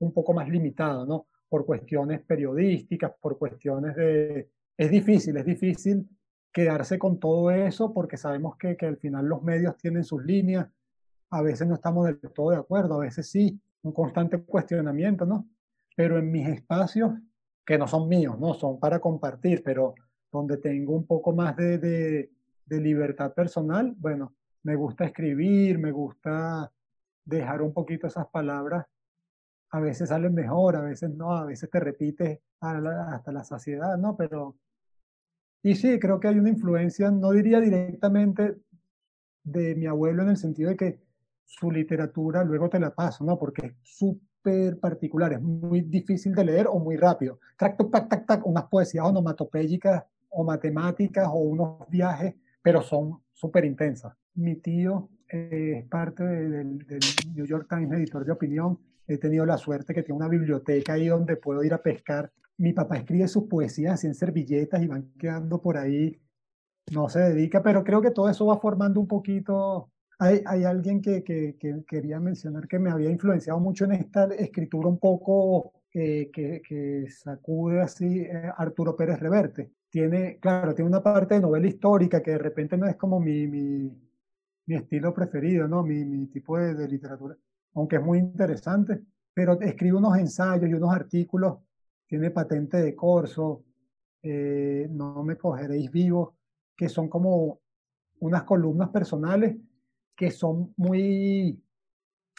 un 0.00 0.12
poco 0.12 0.34
más 0.34 0.48
limitado, 0.48 1.06
¿no? 1.06 1.26
Por 1.54 1.66
cuestiones 1.66 2.20
periodísticas, 2.22 3.12
por 3.20 3.38
cuestiones 3.38 3.94
de... 3.94 4.50
Es 4.76 4.90
difícil, 4.90 5.36
es 5.36 5.44
difícil 5.44 6.04
quedarse 6.52 6.98
con 6.98 7.20
todo 7.20 7.52
eso 7.52 7.94
porque 7.94 8.16
sabemos 8.16 8.56
que, 8.56 8.76
que 8.76 8.86
al 8.86 8.96
final 8.96 9.26
los 9.26 9.40
medios 9.44 9.76
tienen 9.76 10.02
sus 10.02 10.24
líneas, 10.24 10.66
a 11.30 11.42
veces 11.42 11.68
no 11.68 11.74
estamos 11.74 12.06
del 12.06 12.18
todo 12.18 12.50
de 12.50 12.56
acuerdo, 12.56 12.94
a 12.94 13.04
veces 13.04 13.30
sí, 13.30 13.56
un 13.82 13.92
constante 13.92 14.42
cuestionamiento, 14.42 15.26
¿no? 15.26 15.48
Pero 15.94 16.18
en 16.18 16.32
mis 16.32 16.48
espacios, 16.48 17.12
que 17.64 17.78
no 17.78 17.86
son 17.86 18.08
míos, 18.08 18.36
no 18.40 18.54
son 18.54 18.80
para 18.80 18.98
compartir, 18.98 19.62
pero 19.62 19.94
donde 20.32 20.56
tengo 20.56 20.92
un 20.96 21.06
poco 21.06 21.32
más 21.32 21.56
de, 21.56 21.78
de, 21.78 22.32
de 22.66 22.80
libertad 22.80 23.32
personal, 23.32 23.94
bueno, 23.96 24.34
me 24.64 24.74
gusta 24.74 25.04
escribir, 25.04 25.78
me 25.78 25.92
gusta 25.92 26.68
dejar 27.24 27.62
un 27.62 27.72
poquito 27.72 28.08
esas 28.08 28.26
palabras. 28.26 28.86
A 29.74 29.80
veces 29.80 30.08
salen 30.08 30.34
mejor, 30.34 30.76
a 30.76 30.82
veces 30.82 31.10
no, 31.10 31.32
a 31.32 31.44
veces 31.44 31.68
te 31.68 31.80
repites 31.80 32.38
hasta 32.60 33.32
la 33.32 33.44
saciedad, 33.44 33.96
¿no? 33.98 34.16
Pero 34.16 34.56
y 35.64 35.76
sí, 35.76 35.98
creo 35.98 36.20
que 36.20 36.28
hay 36.28 36.38
una 36.38 36.50
influencia, 36.50 37.10
no 37.10 37.30
diría 37.30 37.58
directamente 37.58 38.58
de 39.44 39.74
mi 39.74 39.86
abuelo 39.86 40.22
en 40.22 40.28
el 40.28 40.36
sentido 40.36 40.68
de 40.68 40.76
que 40.76 41.00
su 41.42 41.70
literatura 41.70 42.44
luego 42.44 42.68
te 42.68 42.78
la 42.78 42.94
paso, 42.94 43.24
¿no? 43.24 43.38
Porque 43.38 43.68
es 43.68 43.72
súper 43.82 44.78
particular, 44.78 45.32
es 45.32 45.40
muy 45.40 45.80
difícil 45.80 46.34
de 46.34 46.44
leer 46.44 46.66
o 46.68 46.78
muy 46.78 46.98
rápido. 46.98 47.40
Tac, 47.56 47.78
tac, 47.90 48.08
tac, 48.10 48.26
tac, 48.26 48.46
unas 48.46 48.64
poesías 48.64 49.06
onomatopéyicas 49.06 50.04
o 50.28 50.44
matemáticas 50.44 51.28
o 51.28 51.38
unos 51.38 51.88
viajes, 51.88 52.34
pero 52.62 52.82
son 52.82 53.22
súper 53.32 53.64
intensas. 53.64 54.12
Mi 54.34 54.56
tío 54.56 55.08
eh, 55.30 55.78
es 55.78 55.88
parte 55.88 56.24
del, 56.24 56.76
del 56.86 57.00
New 57.34 57.46
York 57.46 57.68
Times, 57.70 57.90
editor 57.92 58.22
de 58.22 58.32
opinión. 58.32 58.78
He 59.06 59.18
tenido 59.18 59.44
la 59.46 59.58
suerte 59.58 59.94
que 59.94 60.02
tiene 60.02 60.16
una 60.16 60.28
biblioteca 60.28 60.94
ahí 60.94 61.08
donde 61.08 61.36
puedo 61.36 61.62
ir 61.62 61.74
a 61.74 61.82
pescar 61.82 62.32
mi 62.56 62.72
papá 62.72 62.96
escribe 62.96 63.28
sus 63.28 63.44
poesías 63.44 64.04
en 64.04 64.14
servilletas 64.14 64.82
y 64.82 64.86
van 64.86 65.12
quedando 65.18 65.60
por 65.60 65.76
ahí, 65.76 66.20
no 66.92 67.08
se 67.08 67.20
dedica, 67.20 67.62
pero 67.62 67.82
creo 67.82 68.02
que 68.02 68.10
todo 68.10 68.28
eso 68.28 68.46
va 68.46 68.58
formando 68.58 69.00
un 69.00 69.08
poquito. 69.08 69.90
Hay, 70.18 70.42
hay 70.46 70.64
alguien 70.64 71.00
que, 71.02 71.24
que, 71.24 71.56
que, 71.58 71.84
quería 71.86 72.20
mencionar 72.20 72.68
que 72.68 72.78
me 72.78 72.90
había 72.90 73.10
influenciado 73.10 73.58
mucho 73.58 73.84
en 73.84 73.92
esta 73.92 74.26
escritura 74.34 74.88
un 74.88 74.98
poco 74.98 75.72
eh, 75.92 76.30
que, 76.32 76.62
que, 76.66 77.06
sacude 77.10 77.80
así 77.80 78.20
eh, 78.20 78.50
Arturo 78.56 78.94
Pérez 78.96 79.18
Reverte. 79.18 79.72
Tiene, 79.90 80.38
claro, 80.38 80.74
tiene 80.74 80.88
una 80.88 81.02
parte 81.02 81.34
de 81.34 81.40
novela 81.40 81.66
histórica 81.66 82.22
que 82.22 82.32
de 82.32 82.38
repente 82.38 82.76
no 82.76 82.86
es 82.86 82.96
como 82.96 83.18
mi, 83.20 83.46
mi, 83.46 83.90
mi 84.66 84.74
estilo 84.76 85.12
preferido, 85.14 85.66
¿no? 85.66 85.82
Mi, 85.82 86.04
mi 86.04 86.26
tipo 86.26 86.58
de, 86.58 86.88
literatura, 86.88 87.36
aunque 87.74 87.96
es 87.96 88.02
muy 88.02 88.18
interesante, 88.18 89.02
pero 89.32 89.60
escribe 89.60 89.96
unos 89.96 90.16
ensayos 90.16 90.68
y 90.68 90.74
unos 90.74 90.94
artículos, 90.94 91.58
tiene 92.06 92.30
patente 92.30 92.78
de 92.78 92.94
corso, 92.94 93.64
eh, 94.22 94.86
no 94.90 95.22
me 95.22 95.36
cogeréis 95.36 95.90
vivo, 95.90 96.36
que 96.76 96.88
son 96.88 97.08
como 97.08 97.60
unas 98.20 98.44
columnas 98.44 98.90
personales 98.90 99.56
que 100.16 100.30
son 100.30 100.72
muy, 100.76 101.60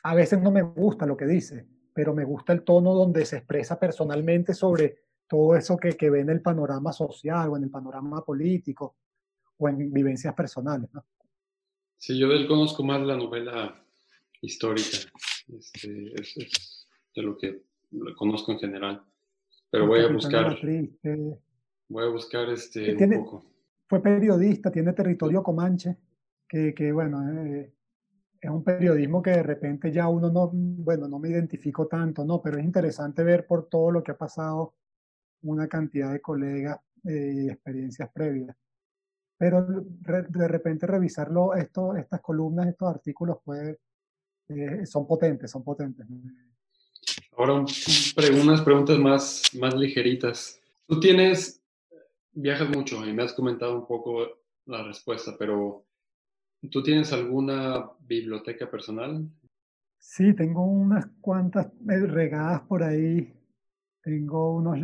a 0.03 0.15
veces 0.15 0.41
no 0.41 0.51
me 0.51 0.61
gusta 0.61 1.05
lo 1.05 1.17
que 1.17 1.25
dice, 1.25 1.67
pero 1.93 2.13
me 2.13 2.23
gusta 2.23 2.53
el 2.53 2.63
tono 2.63 2.93
donde 2.93 3.25
se 3.25 3.37
expresa 3.37 3.77
personalmente 3.77 4.53
sobre 4.53 4.99
todo 5.27 5.55
eso 5.55 5.77
que, 5.77 5.93
que 5.93 6.09
ve 6.09 6.21
en 6.21 6.29
el 6.29 6.41
panorama 6.41 6.93
social 6.93 7.49
o 7.49 7.57
en 7.57 7.63
el 7.63 7.69
panorama 7.69 8.23
político 8.23 8.95
o 9.57 9.67
en 9.67 9.91
vivencias 9.91 10.33
personales. 10.33 10.89
¿no? 10.93 11.03
Yo 11.99 12.27
de 12.29 12.47
conozco 12.47 12.83
más 12.83 13.01
la 13.01 13.17
novela 13.17 13.84
histórica, 14.45 14.97
este, 15.47 16.13
es, 16.21 16.37
es, 16.37 16.87
de 17.15 17.21
lo 17.21 17.37
que 17.37 17.63
conozco 18.17 18.51
en 18.51 18.59
general, 18.59 19.03
pero 19.69 19.87
voy 19.87 20.01
a 20.01 20.07
buscar, 20.07 20.57
voy 21.89 22.03
a 22.03 22.07
buscar 22.07 22.49
este 22.49 22.95
un 22.95 23.23
poco. 23.23 23.45
Fue 23.87 24.01
periodista, 24.01 24.71
tiene 24.71 24.93
territorio 24.93 25.43
comanche, 25.43 25.97
que, 26.47 26.73
que 26.73 26.91
bueno, 26.91 27.21
eh, 27.29 27.73
es 28.41 28.49
un 28.49 28.63
periodismo 28.63 29.21
que 29.21 29.31
de 29.31 29.43
repente 29.43 29.91
ya 29.91 30.07
uno 30.07 30.31
no, 30.31 30.49
bueno, 30.53 31.07
no 31.07 31.19
me 31.19 31.29
identifico 31.29 31.87
tanto, 31.87 32.23
¿no? 32.25 32.41
Pero 32.41 32.57
es 32.57 32.63
interesante 32.63 33.23
ver 33.23 33.45
por 33.45 33.69
todo 33.69 33.91
lo 33.91 34.03
que 34.03 34.11
ha 34.11 34.17
pasado 34.17 34.75
una 35.43 35.67
cantidad 35.67 36.11
de 36.11 36.21
colegas 36.21 36.79
y 37.03 37.09
eh, 37.09 37.51
experiencias 37.51 38.09
previas. 38.11 38.55
Pero 39.37 39.65
de 39.65 40.47
repente 40.47 40.87
revisarlo, 40.87 41.53
esto, 41.55 41.95
estas 41.95 42.21
columnas, 42.21 42.67
estos 42.67 42.89
artículos, 42.89 43.39
pues, 43.43 43.77
eh, 44.49 44.85
son 44.85 45.07
potentes, 45.07 45.51
son 45.51 45.63
potentes. 45.63 46.05
Ahora, 47.37 47.53
unas 47.53 48.61
preguntas 48.61 48.97
más, 48.97 49.43
más 49.59 49.73
ligeritas. 49.73 50.59
Tú 50.87 50.99
tienes, 50.99 51.61
viajas 52.31 52.69
mucho 52.69 53.05
y 53.05 53.13
me 53.13 53.23
has 53.23 53.33
comentado 53.33 53.75
un 53.75 53.87
poco 53.87 54.39
la 54.65 54.83
respuesta, 54.83 55.35
pero 55.37 55.85
¿Tú 56.71 56.83
tienes 56.83 57.11
alguna 57.13 57.89
biblioteca 57.99 58.69
personal? 58.69 59.27
Sí, 59.97 60.33
tengo 60.33 60.63
unas 60.63 61.07
cuantas 61.21 61.67
eh, 61.67 62.05
regadas 62.07 62.61
por 62.61 62.83
ahí. 62.83 63.33
Tengo 64.01 64.55
unos, 64.55 64.77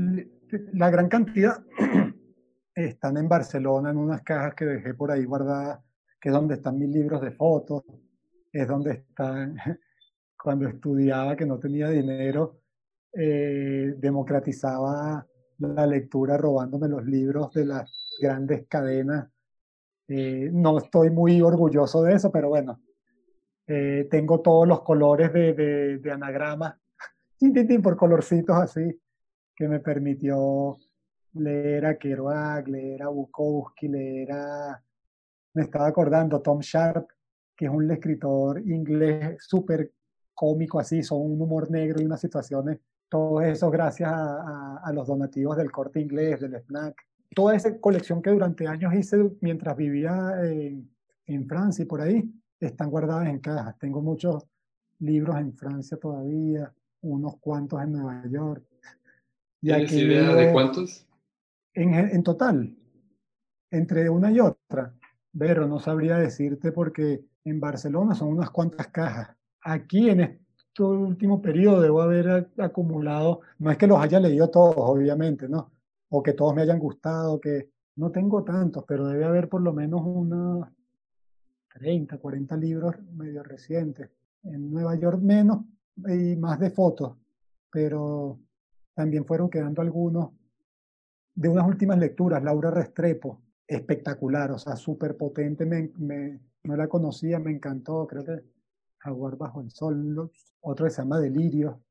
la 0.73 0.89
gran 0.89 1.07
cantidad 1.07 1.63
están 2.75 3.17
en 3.17 3.29
Barcelona 3.29 3.91
en 3.91 3.97
unas 3.97 4.21
cajas 4.23 4.55
que 4.55 4.65
dejé 4.65 4.93
por 4.93 5.11
ahí 5.11 5.25
guardadas, 5.25 5.79
que 6.19 6.29
es 6.29 6.33
donde 6.33 6.55
están 6.55 6.77
mis 6.77 6.89
libros 6.89 7.21
de 7.21 7.31
fotos, 7.31 7.83
es 8.51 8.67
donde 8.67 8.91
están, 8.91 9.55
cuando 10.41 10.67
estudiaba 10.67 11.35
que 11.35 11.45
no 11.45 11.59
tenía 11.59 11.89
dinero, 11.89 12.61
eh, 13.13 13.93
democratizaba 13.97 15.25
la 15.59 15.85
lectura 15.85 16.37
robándome 16.37 16.87
los 16.87 17.05
libros 17.05 17.53
de 17.53 17.65
las 17.65 18.17
grandes 18.19 18.67
cadenas. 18.67 19.29
Eh, 20.07 20.49
no 20.51 20.77
estoy 20.77 21.09
muy 21.09 21.41
orgulloso 21.41 22.03
de 22.03 22.15
eso, 22.15 22.31
pero 22.31 22.49
bueno, 22.49 22.81
eh, 23.67 24.07
tengo 24.09 24.41
todos 24.41 24.67
los 24.67 24.81
colores 24.81 25.31
de, 25.31 25.53
de, 25.53 25.97
de 25.99 26.11
anagrama, 26.11 26.77
por 27.83 27.95
colorcitos 27.95 28.57
así, 28.57 28.99
que 29.55 29.67
me 29.67 29.79
permitió 29.79 30.77
leer 31.33 31.85
a 31.85 31.97
Kerouac, 31.97 32.67
leer 32.67 33.03
a 33.03 33.07
Bukowski, 33.07 33.87
leer 33.87 34.31
a... 34.33 34.83
Me 35.53 35.63
estaba 35.63 35.87
acordando, 35.87 36.41
Tom 36.41 36.59
Sharp, 36.59 37.07
que 37.61 37.67
es 37.67 37.71
un 37.71 37.91
escritor 37.91 38.59
inglés 38.59 39.37
súper 39.39 39.91
cómico 40.33 40.79
así, 40.79 41.03
son 41.03 41.21
un 41.21 41.39
humor 41.39 41.69
negro 41.69 42.01
y 42.01 42.05
unas 42.05 42.19
situaciones, 42.19 42.79
todo 43.07 43.41
eso 43.41 43.69
gracias 43.69 44.09
a, 44.09 44.41
a, 44.41 44.77
a 44.83 44.93
los 44.93 45.05
donativos 45.05 45.55
del 45.57 45.71
corte 45.71 45.99
inglés, 45.99 46.39
del 46.39 46.55
snack 46.55 46.95
toda 47.33 47.55
esa 47.55 47.79
colección 47.79 48.21
que 48.21 48.29
durante 48.29 48.67
años 48.67 48.93
hice 48.93 49.31
mientras 49.41 49.75
vivía 49.77 50.33
en, 50.43 50.89
en 51.25 51.47
Francia 51.47 51.83
y 51.83 51.85
por 51.85 52.01
ahí, 52.01 52.31
están 52.59 52.89
guardadas 52.89 53.27
en 53.27 53.39
cajas. 53.39 53.77
Tengo 53.79 54.01
muchos 54.01 54.45
libros 54.99 55.37
en 55.37 55.53
Francia 55.53 55.97
todavía, 55.97 56.73
unos 57.01 57.37
cuantos 57.37 57.81
en 57.81 57.93
Nueva 57.93 58.23
York. 58.27 58.63
¿Tienes 59.61 59.91
idea 59.93 60.33
de 60.35 60.51
cuántos? 60.51 61.07
En, 61.73 61.93
en, 61.93 62.23
total, 62.23 62.75
entre 63.71 64.09
una 64.09 64.31
y 64.31 64.39
otra. 64.39 64.93
Pero 65.37 65.67
no 65.67 65.79
sabría 65.79 66.17
decirte 66.17 66.71
porque 66.71 67.23
en 67.45 67.59
Barcelona 67.59 68.15
son 68.15 68.29
unas 68.29 68.49
cuantas 68.51 68.87
cajas. 68.87 69.35
Aquí 69.61 70.09
en 70.09 70.21
este 70.21 70.83
último 70.83 71.41
periodo 71.41 71.81
debo 71.81 72.01
haber 72.01 72.51
acumulado, 72.57 73.41
no 73.59 73.71
es 73.71 73.77
que 73.77 73.87
los 73.87 73.99
haya 73.99 74.19
leído 74.19 74.49
todos, 74.49 74.75
obviamente, 74.77 75.47
¿no? 75.47 75.71
o 76.13 76.21
que 76.21 76.33
todos 76.33 76.53
me 76.53 76.61
hayan 76.61 76.79
gustado, 76.79 77.39
que 77.39 77.69
no 77.95 78.11
tengo 78.11 78.43
tantos, 78.43 78.83
pero 78.87 79.07
debe 79.07 79.25
haber 79.25 79.47
por 79.47 79.61
lo 79.61 79.73
menos 79.73 80.01
unos 80.03 80.67
30, 81.73 82.17
40 82.17 82.57
libros 82.57 82.95
medio 83.13 83.43
recientes. 83.43 84.09
En 84.43 84.71
Nueva 84.71 84.95
York 84.95 85.21
menos 85.21 85.61
y 85.95 86.35
más 86.35 86.59
de 86.59 86.69
fotos, 86.69 87.15
pero 87.71 88.39
también 88.93 89.25
fueron 89.25 89.49
quedando 89.49 89.81
algunos 89.81 90.31
de 91.33 91.47
unas 91.47 91.65
últimas 91.65 91.97
lecturas, 91.97 92.43
Laura 92.43 92.71
Restrepo, 92.71 93.41
espectacular, 93.71 94.51
o 94.51 94.59
sea, 94.59 94.75
súper 94.75 95.15
potente, 95.15 95.65
me, 95.65 96.39
no 96.63 96.75
la 96.75 96.87
conocía, 96.87 97.39
me 97.39 97.51
encantó, 97.51 98.05
creo 98.05 98.25
que 98.25 98.43
Jaguar 98.97 99.37
bajo 99.37 99.61
el 99.61 99.71
sol, 99.71 100.29
otro 100.59 100.85
que 100.85 100.91
se 100.91 101.01
llama 101.01 101.19
Delirio, 101.19 101.81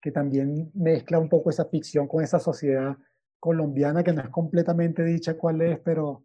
que 0.00 0.10
también 0.10 0.70
mezcla 0.74 1.18
un 1.18 1.28
poco 1.28 1.50
esa 1.50 1.66
ficción 1.66 2.08
con 2.08 2.24
esa 2.24 2.38
sociedad 2.38 2.96
colombiana 3.38 4.02
que 4.02 4.12
no 4.12 4.22
es 4.22 4.30
completamente 4.30 5.04
dicha 5.04 5.36
cuál 5.36 5.60
es, 5.60 5.78
pero 5.80 6.24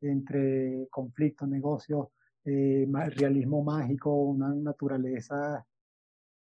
entre 0.00 0.86
conflicto, 0.90 1.46
negocio, 1.46 2.12
eh, 2.44 2.86
realismo 3.16 3.64
mágico, 3.64 4.14
una 4.14 4.54
naturaleza 4.54 5.66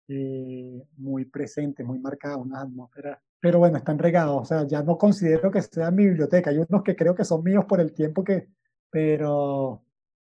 eh, 0.07 0.83
muy 0.97 1.25
presente, 1.25 1.83
muy 1.83 1.99
marcada, 1.99 2.37
una 2.37 2.61
atmósfera. 2.61 3.21
Pero 3.45 3.59
bueno, 3.59 3.77
están 3.77 3.99
regados, 3.99 4.41
o 4.41 4.43
sea, 4.43 4.65
ya 4.65 4.81
no 4.81 4.97
considero 4.97 5.51
que 5.51 5.61
sea 5.61 5.91
mi 5.91 6.07
biblioteca. 6.07 6.49
Hay 6.49 6.57
unos 6.57 6.81
que 6.81 6.95
creo 6.95 7.13
que 7.13 7.23
son 7.23 7.43
míos 7.43 7.63
por 7.65 7.79
el 7.79 7.93
tiempo 7.93 8.23
que, 8.23 8.47
pero 8.89 9.83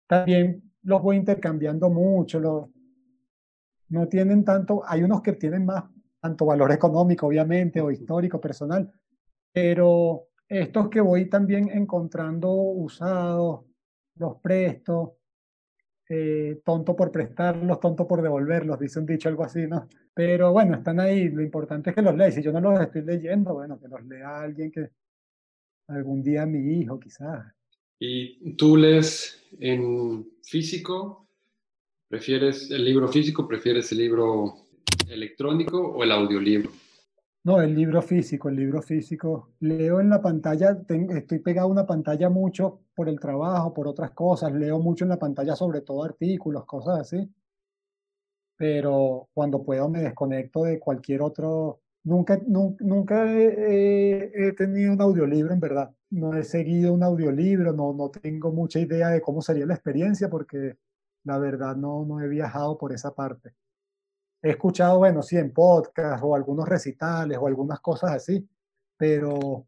también 0.08 0.72
los 0.84 1.02
voy 1.02 1.18
intercambiando 1.18 1.90
mucho. 1.90 2.40
Los, 2.40 2.70
no 3.90 4.08
tienen 4.08 4.46
tanto, 4.46 4.84
hay 4.88 5.04
unos 5.04 5.22
que 5.22 5.34
tienen 5.34 5.66
más, 5.66 5.84
tanto 6.22 6.46
valor 6.46 6.72
económico, 6.72 7.28
obviamente, 7.28 7.82
o 7.82 7.92
histórico, 7.92 8.40
personal, 8.40 8.90
pero 9.52 10.30
estos 10.48 10.88
que 10.88 11.02
voy 11.02 11.28
también 11.28 11.70
encontrando 11.74 12.50
usados, 12.54 13.66
los 14.16 14.38
presto, 14.38 15.18
eh, 16.12 16.60
tonto 16.66 16.96
por 16.96 17.12
prestarlos, 17.12 17.80
tonto 17.80 18.08
por 18.08 18.24
devolverlos, 18.24 18.80
dice 18.80 19.00
un 19.00 19.06
dicho 19.06 19.30
algo 19.30 19.44
así, 19.44 19.68
¿no? 19.68 19.88
Pero 20.12 20.52
bueno, 20.52 20.76
están 20.76 21.00
ahí, 21.00 21.30
lo 21.30 21.44
importante 21.44 21.92
es 21.92 21.96
que 21.96 22.02
los 22.02 22.16
lees. 22.16 22.34
Si 22.34 22.42
yo 22.42 22.52
no 22.52 22.60
los 22.60 22.82
estoy 22.82 23.04
leyendo, 23.04 23.54
bueno, 23.54 23.80
que 23.80 23.88
los 23.88 24.04
lea 24.06 24.42
alguien 24.42 24.72
que 24.72 24.90
algún 25.88 26.24
día 26.24 26.46
mi 26.48 26.80
hijo 26.80 27.00
quizás. 27.00 27.46
¿Y 28.00 28.56
tú 28.56 28.76
lees 28.76 29.44
en 29.60 30.28
físico? 30.44 31.28
¿Prefieres 32.08 32.72
el 32.72 32.86
libro 32.86 33.08
físico? 33.08 33.48
¿Prefieres 33.48 33.92
el 33.92 34.00
libro 34.00 34.56
electrónico 35.08 35.80
o 35.80 36.04
el 36.04 36.12
audiolibro? 36.12 36.72
No, 37.44 37.62
el 37.62 37.74
libro 37.74 38.02
físico, 38.02 38.50
el 38.50 38.56
libro 38.58 38.82
físico. 38.82 39.54
Leo 39.62 40.00
en 40.02 40.10
la 40.10 40.22
pantalla, 40.22 40.78
estoy 41.10 41.40
pegado 41.40 41.68
a 41.68 41.72
una 41.72 41.86
pantalla 41.86 42.30
mucho 42.30 42.82
por 42.94 43.08
el 43.08 43.20
trabajo, 43.20 43.74
por 43.74 43.88
otras 43.88 44.12
cosas. 44.12 44.52
Leo 44.54 44.80
mucho 44.80 45.06
en 45.06 45.10
la 45.10 45.20
pantalla, 45.20 45.56
sobre 45.56 45.82
todo 45.82 46.04
artículos, 46.04 46.66
cosas 46.66 47.00
así. 47.00 47.30
Pero 48.58 49.30
cuando 49.34 49.64
puedo 49.64 49.90
me 49.90 50.02
desconecto 50.02 50.64
de 50.64 50.80
cualquier 50.80 51.22
otro. 51.22 51.82
Nunca, 52.04 52.40
nunca, 52.48 53.26
he, 53.32 54.54
tenido 54.58 54.94
un 54.94 55.02
audiolibro, 55.02 55.54
en 55.54 55.60
verdad. 55.60 55.92
No 56.10 56.34
he 56.36 56.44
seguido 56.44 56.94
un 56.94 57.04
audiolibro, 57.04 57.74
no, 57.74 57.94
no 57.94 58.10
tengo 58.10 58.52
mucha 58.52 58.80
idea 58.80 59.10
de 59.10 59.22
cómo 59.22 59.42
sería 59.42 59.66
la 59.66 59.76
experiencia 59.76 60.30
porque 60.30 60.78
la 61.24 61.38
verdad 61.40 61.76
no, 61.76 62.06
no 62.06 62.22
he 62.22 62.28
viajado 62.28 62.78
por 62.78 62.94
esa 62.94 63.14
parte 63.16 63.54
he 64.42 64.52
escuchado, 64.52 65.00
bueno, 65.00 65.22
sí, 65.22 65.38
en 65.38 65.54
podcast 65.54 66.24
o 66.24 66.36
algunos 66.36 66.68
recitales 66.68 67.38
o 67.40 67.48
algunas 67.48 67.80
cosas 67.80 68.12
así, 68.12 68.48
pero 68.98 69.68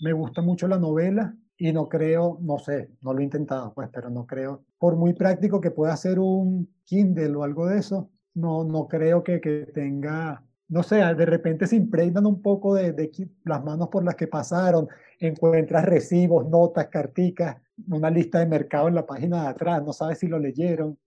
me 0.00 0.12
gusta 0.12 0.42
mucho 0.42 0.68
la 0.68 0.78
novela 0.78 1.34
y 1.56 1.72
no 1.72 1.88
creo, 1.88 2.38
no 2.40 2.58
sé, 2.58 2.90
no 3.02 3.12
lo 3.12 3.20
he 3.20 3.24
intentado, 3.24 3.74
pues, 3.74 3.88
pero 3.92 4.10
no 4.10 4.26
creo, 4.26 4.64
por 4.78 4.96
muy 4.96 5.14
práctico 5.14 5.60
que 5.60 5.70
pueda 5.70 5.96
ser 5.96 6.18
un 6.18 6.72
Kindle 6.84 7.36
o 7.36 7.42
algo 7.42 7.66
de 7.66 7.78
eso, 7.78 8.10
no, 8.34 8.64
no 8.64 8.86
creo 8.86 9.24
que, 9.24 9.40
que 9.40 9.66
tenga 9.74 10.44
no 10.68 10.82
sé, 10.82 10.96
de 10.96 11.26
repente 11.26 11.66
se 11.66 11.76
impregnan 11.76 12.26
un 12.26 12.42
poco 12.42 12.74
de, 12.74 12.92
de, 12.92 13.10
las 13.44 13.64
manos 13.64 13.88
por 13.88 14.04
las 14.04 14.14
que 14.16 14.26
pasaron, 14.26 14.86
encuentras 15.18 15.84
recibos, 15.84 16.46
notas, 16.48 16.88
carticas, 16.88 17.56
una 17.88 18.10
lista 18.10 18.38
de 18.38 18.46
mercado 18.46 18.88
en 18.88 18.94
la 18.94 19.06
página 19.06 19.42
de 19.42 19.48
atrás, 19.48 19.82
no 19.82 19.92
sabes 19.92 20.18
si 20.18 20.28
lo 20.28 20.38
leyeron. 20.38 20.98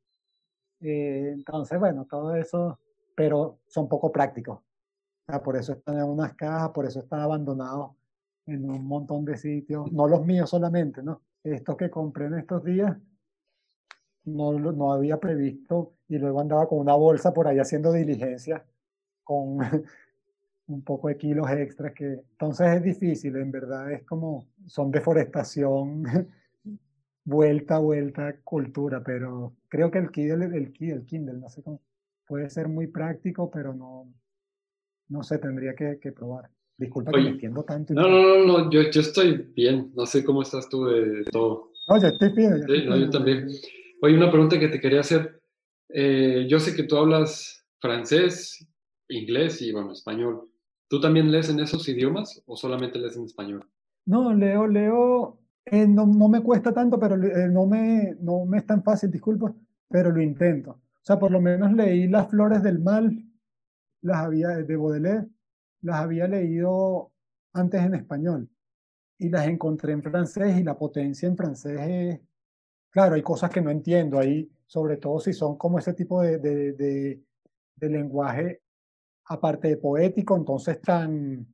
Eh, 0.82 1.32
entonces, 1.34 1.80
bueno, 1.80 2.06
todo 2.06 2.36
eso, 2.36 2.80
pero 3.16 3.60
son 3.68 3.88
poco 3.88 4.12
prácticos. 4.12 4.60
por 5.44 5.56
eso 5.56 5.74
están 5.74 5.98
en 5.98 6.06
unas 6.06 6.34
cajas, 6.36 6.72
por 6.72 6.86
eso 6.86 7.00
están 7.00 7.22
abandonados 7.22 7.92
en 8.46 8.70
un 8.70 8.86
montón 8.86 9.24
de 9.26 9.38
sitios, 9.38 9.92
no 9.92 10.08
los 10.08 10.26
míos 10.26 10.50
solamente, 10.50 11.02
¿no? 11.04 11.22
Estos 11.44 11.78
que 11.78 11.90
compré 11.90 12.26
en 12.26 12.36
estos 12.36 12.64
días, 12.64 12.98
no, 14.26 14.54
no 14.54 14.94
había 14.94 15.20
previsto 15.20 15.94
y 16.08 16.18
luego 16.18 16.42
andaba 16.42 16.68
con 16.68 16.80
una 16.80 16.96
bolsa 16.96 17.34
por 17.34 17.48
ahí 17.48 17.60
haciendo 17.60 17.92
diligencia 17.92 18.64
con 19.24 19.58
un 20.68 20.82
poco 20.84 21.08
de 21.08 21.18
kilos 21.18 21.50
extras 21.50 21.94
que 21.94 22.06
entonces 22.06 22.68
es 22.76 22.84
difícil, 22.84 23.36
en 23.38 23.52
verdad 23.52 23.92
es 23.92 24.04
como 24.04 24.48
son 24.68 24.92
deforestación 24.92 26.04
vuelta 27.24 27.80
vuelta 27.80 28.36
cultura, 28.44 29.04
pero 29.04 29.56
creo 29.68 29.92
que 29.92 30.00
el 30.00 30.12
Kindle, 30.12 30.46
el, 30.46 30.74
el 30.80 31.06
Kindle, 31.06 31.40
no 31.40 31.50
sé 31.50 31.62
cómo, 31.64 31.82
puede 32.28 32.50
ser 32.50 32.68
muy 32.68 32.88
práctico, 32.88 33.52
pero 33.52 33.74
no, 33.74 34.12
no 35.10 35.24
sé, 35.24 35.38
tendría 35.38 35.76
que, 35.76 36.00
que 36.00 36.12
probar. 36.12 36.50
Disculpa 36.78 37.12
que 37.12 37.22
me 37.22 37.30
entiendo 37.30 37.64
tanto. 37.64 37.94
No, 37.94 38.10
no, 38.10 38.46
no, 38.46 38.72
yo, 38.72 38.90
yo, 38.90 39.02
estoy 39.02 39.52
bien, 39.56 39.92
no 39.96 40.06
sé 40.08 40.24
cómo 40.24 40.42
estás 40.42 40.68
tú 40.68 40.86
de, 40.86 41.26
todo. 41.26 41.72
No, 41.88 42.02
yo 42.02 42.08
estoy 42.08 42.34
bien. 42.34 42.64
sí, 42.66 42.86
yo 42.86 43.10
también. 43.12 43.50
Oye, 44.02 44.18
una 44.18 44.32
pregunta 44.32 44.60
que 44.60 44.68
te 44.68 44.80
quería 44.80 45.02
hacer. 45.02 45.42
Eh, 45.90 46.48
yo 46.50 46.60
sé 46.60 46.76
que 46.76 46.84
tú 46.84 46.98
hablas 46.98 47.68
francés, 47.80 48.68
inglés 49.10 49.62
y, 49.62 49.72
bueno, 49.72 49.92
español. 49.92 50.50
¿Tú 50.88 51.00
también 51.00 51.32
lees 51.32 51.50
en 51.50 51.60
esos 51.60 51.88
idiomas 51.88 52.42
o 52.48 52.56
solamente 52.56 52.98
lees 52.98 53.16
en 53.16 53.26
español? 53.26 53.64
No, 54.06 54.34
leo, 54.34 54.66
leo, 54.66 55.41
eh, 55.66 55.88
no, 55.88 56.06
no, 56.06 56.28
me 56.28 56.42
cuesta 56.42 56.74
tanto, 56.74 57.00
pero 57.00 57.16
eh, 57.16 57.48
no, 57.50 57.66
me, 57.68 58.16
no 58.20 58.46
me 58.46 58.58
es 58.60 58.66
tan 58.66 58.84
fácil, 58.84 59.12
disculpa, 59.12 59.54
pero 59.88 60.12
lo 60.12 60.22
intento. 60.22 60.72
O 60.72 61.04
sea, 61.04 61.20
por 61.20 61.32
lo 61.32 61.42
menos 61.42 61.72
leí 61.74 62.08
Las 62.08 62.30
Flores 62.30 62.64
del 62.64 62.80
Mal, 62.80 63.26
las 64.02 64.18
había, 64.18 64.50
de 64.50 64.76
Baudelaire, 64.76 65.28
las 65.82 65.98
había 65.98 66.28
leído 66.28 67.12
antes 67.54 67.82
en 67.82 67.96
español 67.96 68.50
y 69.18 69.30
las 69.30 69.48
encontré 69.48 69.94
en 69.94 70.02
francés 70.02 70.58
y 70.58 70.64
la 70.64 70.78
potencia 70.78 71.28
en 71.28 71.38
francés 71.38 71.80
es, 71.80 72.22
claro, 72.90 73.16
hay 73.16 73.22
cosas 73.22 73.52
que 73.52 73.62
no 73.62 73.70
entiendo 73.70 74.20
ahí, 74.20 74.52
sobre 74.66 74.98
todo 74.98 75.20
si 75.20 75.34
son 75.34 75.58
como 75.58 75.80
ese 75.80 75.94
tipo 75.94 76.22
de, 76.22 76.40
de, 76.40 76.74
de, 77.76 77.90
lenguaje 77.90 78.62
aparte 79.26 79.70
de 79.70 79.78
poético, 79.78 80.36
entonces 80.36 80.82
tan, 80.82 81.48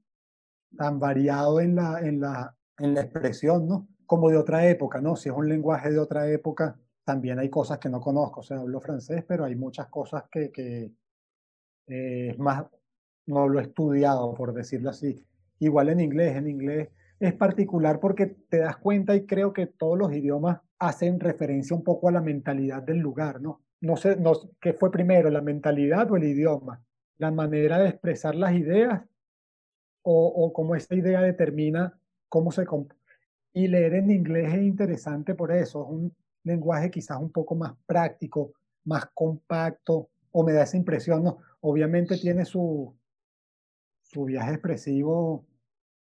tan 0.77 0.99
variado 0.99 1.59
en 1.59 1.75
la, 1.75 1.99
en, 1.99 2.21
la, 2.21 2.55
en 2.79 2.93
la 2.93 3.01
expresión, 3.01 3.67
¿no? 3.67 3.87
Como 4.07 4.29
de 4.31 4.37
otra 4.37 4.67
época, 4.67 4.99
¿no? 5.01 5.15
Si 5.15 5.29
es 5.29 5.35
un 5.35 5.47
lenguaje 5.47 5.91
de 5.91 5.99
otra 5.99 6.27
época, 6.31 6.79
también 7.03 7.37
hay 7.37 7.49
cosas 7.49 7.77
que 7.77 7.89
no 7.89 8.01
conozco, 8.01 8.39
o 8.39 8.43
sea, 8.43 8.57
hablo 8.59 8.81
francés, 8.81 9.23
pero 9.27 9.45
hay 9.45 9.55
muchas 9.55 9.87
cosas 9.87 10.23
que, 10.31 10.51
que 10.51 10.91
eh, 11.87 12.29
es 12.31 12.39
más, 12.39 12.65
no 13.27 13.47
lo 13.47 13.59
he 13.59 13.63
estudiado, 13.63 14.33
por 14.33 14.53
decirlo 14.53 14.89
así. 14.89 15.23
Igual 15.59 15.89
en 15.89 15.99
inglés, 15.99 16.35
en 16.35 16.47
inglés 16.47 16.89
es 17.19 17.33
particular 17.33 17.99
porque 17.99 18.25
te 18.49 18.57
das 18.59 18.77
cuenta 18.77 19.15
y 19.15 19.27
creo 19.27 19.53
que 19.53 19.67
todos 19.67 19.97
los 19.97 20.11
idiomas 20.11 20.59
hacen 20.79 21.19
referencia 21.19 21.75
un 21.75 21.83
poco 21.83 22.09
a 22.09 22.11
la 22.11 22.21
mentalidad 22.21 22.81
del 22.81 22.97
lugar, 22.97 23.41
¿no? 23.41 23.61
No 23.81 23.95
sé, 23.95 24.15
no, 24.15 24.33
¿qué 24.59 24.73
fue 24.73 24.91
primero, 24.91 25.29
la 25.29 25.41
mentalidad 25.41 26.09
o 26.09 26.17
el 26.17 26.23
idioma? 26.23 26.83
la 27.17 27.31
manera 27.31 27.79
de 27.79 27.89
expresar 27.89 28.35
las 28.35 28.53
ideas 28.53 29.03
o, 30.03 30.27
o 30.27 30.53
cómo 30.53 30.75
esa 30.75 30.95
idea 30.95 31.21
determina 31.21 31.99
cómo 32.29 32.51
se... 32.51 32.65
Y 33.57 33.67
leer 33.67 33.95
en 33.95 34.11
inglés 34.11 34.53
es 34.53 34.61
interesante 34.61 35.33
por 35.33 35.51
eso, 35.51 35.81
es 35.83 35.89
un 35.89 36.15
lenguaje 36.43 36.91
quizás 36.91 37.19
un 37.19 37.31
poco 37.31 37.55
más 37.55 37.73
práctico, 37.87 38.53
más 38.83 39.07
compacto, 39.15 40.09
o 40.31 40.43
me 40.43 40.53
da 40.53 40.61
esa 40.61 40.77
impresión, 40.77 41.23
¿no? 41.23 41.39
Obviamente 41.61 42.17
tiene 42.17 42.45
su, 42.45 42.95
su 44.03 44.25
viaje 44.25 44.51
expresivo, 44.51 45.43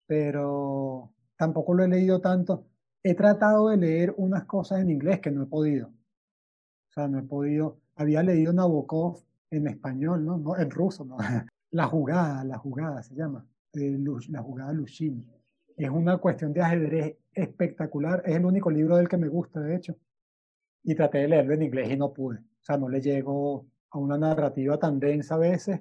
pero 0.04 1.12
tampoco 1.36 1.74
lo 1.74 1.84
he 1.84 1.88
leído 1.88 2.20
tanto. 2.20 2.66
He 3.04 3.14
tratado 3.14 3.68
de 3.68 3.76
leer 3.76 4.14
unas 4.16 4.44
cosas 4.46 4.80
en 4.80 4.90
inglés 4.90 5.20
que 5.20 5.30
no 5.30 5.44
he 5.44 5.46
podido. 5.46 5.86
O 5.86 6.92
sea, 6.92 7.06
no 7.06 7.20
he 7.20 7.22
podido. 7.22 7.78
Había 7.94 8.24
leído 8.24 8.52
Nabokov 8.52 9.22
en 9.52 9.68
español, 9.68 10.24
¿no? 10.24 10.38
no 10.38 10.56
en 10.56 10.72
ruso, 10.72 11.04
¿no? 11.04 11.18
La 11.70 11.86
jugada, 11.86 12.42
la 12.42 12.58
jugada 12.58 13.00
se 13.04 13.14
llama, 13.14 13.46
la 13.74 14.42
jugada 14.42 14.72
Lushini. 14.72 15.37
Es 15.78 15.90
una 15.90 16.18
cuestión 16.18 16.52
de 16.52 16.60
ajedrez 16.60 17.16
espectacular, 17.32 18.22
es 18.26 18.36
el 18.36 18.44
único 18.44 18.70
libro 18.70 18.96
del 18.96 19.08
que 19.08 19.16
me 19.16 19.28
gusta, 19.28 19.60
de 19.60 19.76
hecho. 19.76 19.96
Y 20.82 20.94
traté 20.94 21.18
de 21.18 21.28
leerlo 21.28 21.54
en 21.54 21.62
inglés 21.62 21.90
y 21.90 21.96
no 21.96 22.12
pude. 22.12 22.38
O 22.38 22.62
sea, 22.62 22.76
no 22.76 22.88
le 22.88 23.00
llego 23.00 23.66
a 23.90 23.98
una 23.98 24.18
narrativa 24.18 24.78
tan 24.78 24.98
densa 24.98 25.36
a 25.36 25.38
veces. 25.38 25.80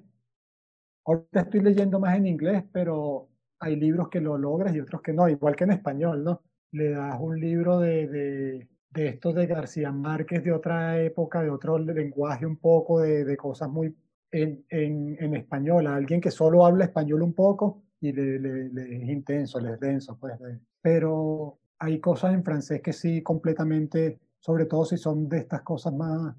Ahorita 1.06 1.42
estoy 1.42 1.62
leyendo 1.62 2.00
más 2.00 2.16
en 2.16 2.28
inglés, 2.28 2.64
pero 2.72 3.30
hay 3.60 3.76
libros 3.76 4.10
que 4.10 4.22
lo 4.22 4.38
logras 4.38 4.76
y 4.76 4.80
otros 4.80 5.02
que 5.02 5.14
no, 5.14 5.28
igual 5.28 5.56
que 5.56 5.64
en 5.64 5.72
español, 5.72 6.24
¿no? 6.24 6.44
Le 6.72 6.92
das 6.92 7.18
un 7.20 7.40
libro 7.40 7.80
de, 7.80 8.08
de 8.08 8.70
de 8.98 9.08
estos 9.10 9.36
de 9.36 9.46
García 9.46 9.92
Márquez 9.92 10.44
de 10.44 10.52
otra 10.52 11.00
época, 11.00 11.42
de 11.42 11.50
otro 11.50 11.78
lenguaje 11.78 12.46
un 12.46 12.58
poco, 12.58 13.00
de, 13.02 13.26
de 13.26 13.38
cosas 13.38 13.70
muy 13.70 13.96
en, 14.32 14.66
en, 14.70 15.16
en, 15.20 15.36
español, 15.36 15.88
a 15.88 15.96
alguien 15.96 16.20
que 16.20 16.32
solo 16.32 16.66
habla 16.66 16.86
español 16.86 17.22
un 17.22 17.34
poco 17.34 17.84
y 18.00 18.12
le, 18.12 18.68
es 18.68 19.10
intenso, 19.10 19.60
le 19.60 19.74
es 19.74 19.80
denso, 19.80 20.18
pues. 20.20 20.34
Pero 20.82 21.58
hay 21.80 22.00
cosas 22.00 22.34
en 22.34 22.44
francés 22.44 22.82
que 22.82 22.94
sí 22.94 23.22
completamente, 23.22 24.20
sobre 24.40 24.66
todo 24.66 24.86
si 24.86 24.98
son 24.98 25.28
de 25.28 25.40
estas 25.40 25.62
cosas 25.62 25.94
más 25.94 26.36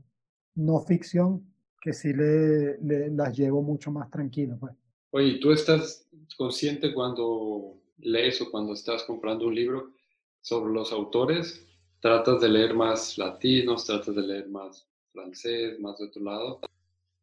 no 0.55 0.81
ficción, 0.81 1.45
que 1.81 1.93
sí 1.93 2.13
le 2.13 2.79
las 3.11 3.37
llevo 3.37 3.63
mucho 3.63 3.91
más 3.91 4.11
tranquilo, 4.11 4.57
pues. 4.59 4.73
Oye, 5.11 5.39
¿tú 5.41 5.53
estás 5.53 6.07
consciente 6.37 6.93
cuando 6.93 7.77
lees 7.99 8.41
o 8.43 8.51
cuando 8.51 8.75
estás 8.75 9.05
comprando 9.05 9.47
un 9.47 9.55
libro 9.55 9.93
sobre 10.41 10.73
los 10.73 10.93
autores 10.93 11.65
tratas 12.01 12.41
de 12.41 12.49
leer 12.49 12.75
más 12.75 13.19
latinos, 13.19 13.85
tratas 13.85 14.15
de 14.15 14.23
leer 14.23 14.49
más 14.49 14.87
francés, 15.13 15.81
más 15.81 15.99
de 15.99 16.07
otro 16.07 16.23
lado, 16.23 16.61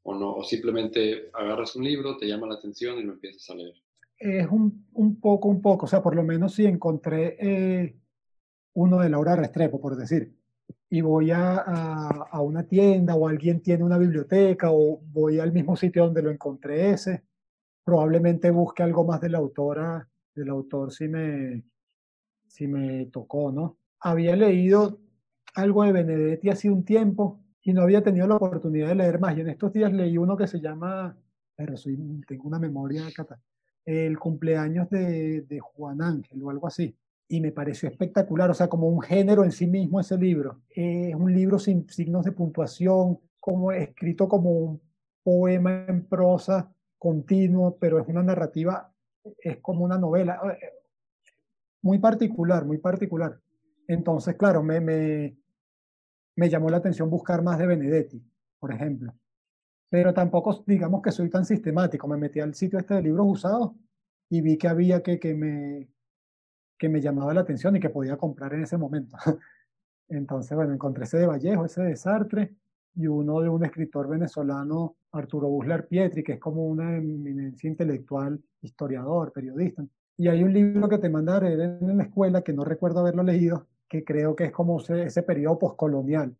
o 0.04 0.16
no, 0.16 0.36
o 0.36 0.44
simplemente 0.44 1.30
agarras 1.34 1.76
un 1.76 1.84
libro, 1.84 2.18
te 2.18 2.28
llama 2.28 2.48
la 2.48 2.56
atención 2.56 3.00
y 3.00 3.04
lo 3.04 3.14
empiezas 3.14 3.50
a 3.50 3.56
leer. 3.56 3.76
Es 4.18 4.48
un, 4.48 4.88
un 4.94 5.20
poco, 5.20 5.50
un 5.50 5.62
poco, 5.62 5.86
o 5.86 5.88
sea, 5.88 6.02
por 6.02 6.16
lo 6.16 6.24
menos 6.24 6.54
si 6.56 6.66
encontré 6.66 7.38
eh, 7.40 7.96
uno 8.74 9.00
de 9.00 9.10
Laura 9.10 9.36
Restrepo, 9.36 9.80
por 9.80 9.96
decir, 9.96 10.34
y 10.90 11.02
voy 11.02 11.32
a, 11.32 11.58
a, 11.58 12.42
una 12.42 12.64
tienda 12.64 13.16
o 13.16 13.28
alguien 13.28 13.62
tiene 13.62 13.84
una 13.84 13.98
biblioteca 13.98 14.72
o 14.72 15.02
voy 15.02 15.40
al 15.40 15.52
mismo 15.52 15.76
sitio 15.76 16.06
donde 16.06 16.22
lo 16.22 16.32
encontré 16.32 16.92
ese, 16.92 17.24
probablemente 17.84 18.52
busque 18.52 18.84
algo 18.84 19.04
más 19.06 19.20
de 19.22 19.30
la 19.30 19.40
autora, 19.40 20.08
del 20.34 20.50
autor 20.50 20.92
si 20.92 21.08
me, 21.08 21.64
si 22.48 22.68
me 22.68 23.08
tocó, 23.08 23.52
¿no? 23.52 23.78
había 24.06 24.36
leído 24.36 25.00
algo 25.56 25.84
de 25.84 25.92
Benedetti 25.92 26.50
hace 26.50 26.70
un 26.70 26.86
tiempo 26.86 27.40
y 27.64 27.74
no 27.74 27.82
había 27.82 28.04
tenido 28.04 28.28
la 28.28 28.36
oportunidad 28.36 28.90
de 28.90 28.96
leer 28.96 29.20
más. 29.20 29.36
Y 29.36 29.42
en 29.42 29.50
estos 29.50 29.74
días 29.74 29.92
leí 29.92 30.18
uno 30.18 30.38
que 30.38 30.46
se 30.46 30.60
llama, 30.60 31.18
pero 31.56 31.76
soy, 31.76 31.98
tengo 32.28 32.48
una 32.48 32.60
memoria, 32.60 33.04
el 33.86 34.18
cumpleaños 34.18 34.90
de, 34.90 35.42
de 35.42 35.60
Juan 35.60 36.02
Ángel 36.02 36.42
o 36.44 36.50
algo 36.50 36.68
así. 36.68 36.96
Y 37.28 37.42
me 37.42 37.52
pareció 37.52 37.90
espectacular, 37.90 38.50
o 38.50 38.54
sea, 38.54 38.68
como 38.68 38.88
un 38.88 39.02
género 39.02 39.44
en 39.44 39.52
sí 39.52 39.68
mismo 39.68 40.00
ese 40.00 40.18
libro. 40.18 40.62
Es 40.70 41.16
un 41.16 41.34
libro 41.34 41.58
sin 41.60 41.90
signos 41.90 42.26
de 42.26 42.32
puntuación, 42.32 43.20
como 43.40 43.72
escrito 43.72 44.28
como 44.28 44.52
un 44.52 44.82
poema 45.24 45.86
en 45.88 46.06
prosa 46.06 46.72
continuo, 46.98 47.78
pero 47.80 48.00
es 48.00 48.08
una 48.08 48.24
narrativa, 48.24 48.92
es 49.40 49.58
como 49.58 49.86
una 49.86 49.98
novela. 49.98 50.40
Muy 51.82 52.00
particular, 52.00 52.66
muy 52.66 52.80
particular. 52.80 53.40
Entonces, 53.88 54.36
claro, 54.36 54.64
me, 54.64 54.80
me, 54.82 55.38
me 56.36 56.50
llamó 56.50 56.70
la 56.70 56.78
atención 56.78 57.10
buscar 57.10 57.44
más 57.44 57.60
de 57.60 57.68
Benedetti, 57.68 58.24
por 58.60 58.74
ejemplo. 58.74 59.14
Pero 59.90 60.14
tampoco, 60.14 60.64
digamos 60.66 61.02
que 61.02 61.12
soy 61.12 61.30
tan 61.30 61.46
sistemático. 61.46 62.08
Me 62.08 62.18
metí 62.18 62.40
al 62.40 62.54
sitio 62.54 62.80
este 62.80 62.96
de 62.96 63.04
libros 63.04 63.26
usados 63.28 63.72
y 64.30 64.42
vi 64.42 64.58
que 64.58 64.68
había 64.68 65.02
que, 65.02 65.20
que, 65.20 65.34
me, 65.34 65.88
que 66.78 66.90
me 66.90 67.02
llamaba 67.02 67.34
la 67.34 67.42
atención 67.42 67.76
y 67.76 67.80
que 67.80 67.90
podía 67.90 68.18
comprar 68.18 68.54
en 68.54 68.64
ese 68.64 68.78
momento. 68.78 69.18
Entonces, 70.10 70.56
bueno, 70.56 70.74
encontré 70.74 71.06
ese 71.06 71.18
de 71.18 71.28
Vallejo, 71.28 71.66
ese 71.66 71.84
de 71.84 71.96
Sartre 71.96 72.56
y 72.96 73.08
uno 73.08 73.42
de 73.42 73.50
un 73.50 73.64
escritor 73.66 74.08
venezolano, 74.08 74.96
Arturo 75.12 75.48
Busler 75.48 75.88
Pietri, 75.88 76.24
que 76.24 76.34
es 76.34 76.40
como 76.40 76.68
una 76.68 76.96
eminencia 76.96 77.70
intelectual, 77.70 78.42
historiador, 78.62 79.32
periodista. 79.32 79.86
Y 80.18 80.28
hay 80.28 80.44
un 80.44 80.54
libro 80.54 80.88
que 80.88 80.98
te 80.98 81.10
mandaré 81.10 81.54
en 81.54 81.98
la 81.98 82.04
escuela 82.04 82.42
que 82.42 82.54
no 82.54 82.64
recuerdo 82.64 83.00
haberlo 83.00 83.24
leído, 83.24 83.68
que 83.88 84.04
creo 84.04 84.36
que 84.36 84.46
es 84.46 84.52
como 84.52 84.80
ese, 84.80 85.04
ese 85.04 85.24
periodo 85.24 85.60
postcolonial. 85.60 86.36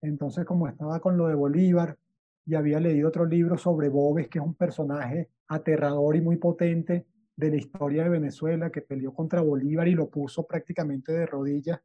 Entonces, 0.00 0.44
como 0.44 0.66
estaba 0.66 0.98
con 1.00 1.16
lo 1.16 1.28
de 1.28 1.34
Bolívar 1.34 1.96
y 2.44 2.54
había 2.54 2.80
leído 2.80 3.08
otro 3.08 3.24
libro 3.24 3.56
sobre 3.56 3.88
Bobes, 3.88 4.28
que 4.28 4.38
es 4.38 4.44
un 4.44 4.54
personaje 4.54 5.30
aterrador 5.48 6.16
y 6.16 6.20
muy 6.20 6.36
potente 6.36 7.06
de 7.36 7.50
la 7.50 7.56
historia 7.56 8.04
de 8.04 8.10
Venezuela, 8.10 8.70
que 8.70 8.82
peleó 8.82 9.14
contra 9.14 9.40
Bolívar 9.40 9.88
y 9.88 9.94
lo 9.94 10.08
puso 10.08 10.46
prácticamente 10.46 11.12
de 11.12 11.26
rodillas. 11.26 11.80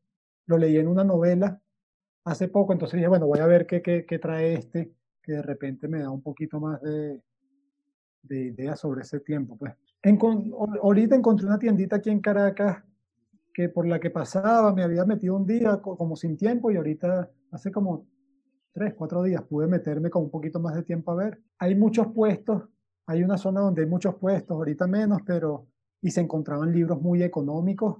Lo 0.45 0.57
leí 0.57 0.77
en 0.77 0.87
una 0.87 1.03
novela 1.03 1.61
hace 2.25 2.47
poco, 2.47 2.73
entonces 2.73 2.97
dije, 2.97 3.07
bueno, 3.07 3.27
voy 3.27 3.39
a 3.39 3.45
ver 3.45 3.65
qué, 3.65 3.81
qué, 3.81 4.19
trae 4.19 4.55
este, 4.55 4.91
que 5.21 5.33
de 5.33 5.41
repente 5.41 5.87
me 5.87 5.99
da 5.99 6.09
un 6.09 6.21
poquito 6.21 6.59
más 6.59 6.81
de, 6.81 7.21
de 8.23 8.39
ideas 8.47 8.79
sobre 8.79 9.01
ese 9.01 9.19
tiempo. 9.19 9.57
Pues. 9.57 9.73
En, 10.01 10.19
ahorita 10.81 11.15
encontré 11.15 11.47
una 11.47 11.59
tiendita 11.59 11.97
aquí 11.97 12.09
en 12.09 12.19
Caracas 12.19 12.83
que 13.53 13.69
por 13.69 13.87
la 13.87 13.99
que 13.99 14.11
pasaba 14.11 14.73
me 14.73 14.83
había 14.83 15.03
metido 15.05 15.35
un 15.35 15.45
día 15.45 15.77
como 15.81 16.15
sin 16.15 16.37
tiempo 16.37 16.69
y 16.69 16.75
ahorita 16.75 17.31
hace 17.51 17.71
como 17.71 18.05
tres, 18.77 18.93
cuatro 18.93 19.23
días 19.23 19.41
pude 19.41 19.65
meterme 19.65 20.11
con 20.11 20.21
un 20.23 20.29
poquito 20.29 20.59
más 20.59 20.75
de 20.75 20.83
tiempo 20.83 21.11
a 21.11 21.15
ver. 21.15 21.41
Hay 21.57 21.73
muchos 21.73 22.13
puestos, 22.13 22.69
hay 23.07 23.23
una 23.23 23.35
zona 23.35 23.61
donde 23.61 23.81
hay 23.81 23.87
muchos 23.87 24.13
puestos, 24.15 24.51
ahorita 24.55 24.85
menos, 24.85 25.21
pero 25.25 25.65
y 25.99 26.11
se 26.11 26.21
encontraban 26.21 26.71
libros 26.71 27.01
muy 27.01 27.23
económicos 27.23 27.97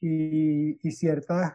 y, 0.00 0.76
y 0.86 0.90
ciertas, 0.90 1.52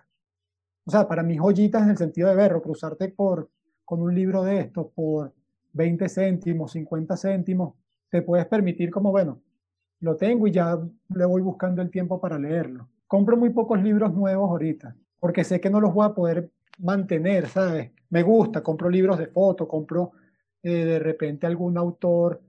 o 0.85 0.91
sea, 0.91 1.09
para 1.09 1.23
mis 1.23 1.39
joyitas 1.41 1.83
en 1.83 1.89
el 1.89 1.97
sentido 1.97 2.29
de 2.29 2.35
verlo, 2.35 2.61
cruzarte 2.61 3.09
por, 3.09 3.49
con 3.83 4.01
un 4.01 4.15
libro 4.15 4.43
de 4.43 4.61
estos 4.61 4.87
por 4.95 5.33
20 5.73 6.07
céntimos, 6.07 6.71
50 6.71 7.17
céntimos, 7.17 7.73
te 8.09 8.21
puedes 8.21 8.45
permitir 8.45 8.91
como, 8.91 9.11
bueno, 9.11 9.41
lo 9.99 10.15
tengo 10.15 10.47
y 10.47 10.51
ya 10.51 10.79
le 11.09 11.25
voy 11.25 11.41
buscando 11.41 11.81
el 11.81 11.91
tiempo 11.91 12.21
para 12.21 12.39
leerlo. 12.39 12.87
Compro 13.07 13.35
muy 13.35 13.49
pocos 13.49 13.83
libros 13.83 14.13
nuevos 14.13 14.49
ahorita, 14.49 14.95
porque 15.19 15.43
sé 15.43 15.59
que 15.59 15.69
no 15.69 15.81
los 15.81 15.93
voy 15.93 16.05
a 16.05 16.13
poder 16.13 16.49
mantener, 16.77 17.47
¿sabes? 17.49 17.91
Me 18.09 18.23
gusta, 18.23 18.61
compro 18.61 18.89
libros 18.89 19.17
de 19.17 19.27
foto, 19.27 19.67
compro 19.67 20.11
eh, 20.63 20.85
de 20.85 20.99
repente 20.99 21.45
algún 21.45 21.77
autor 21.77 22.41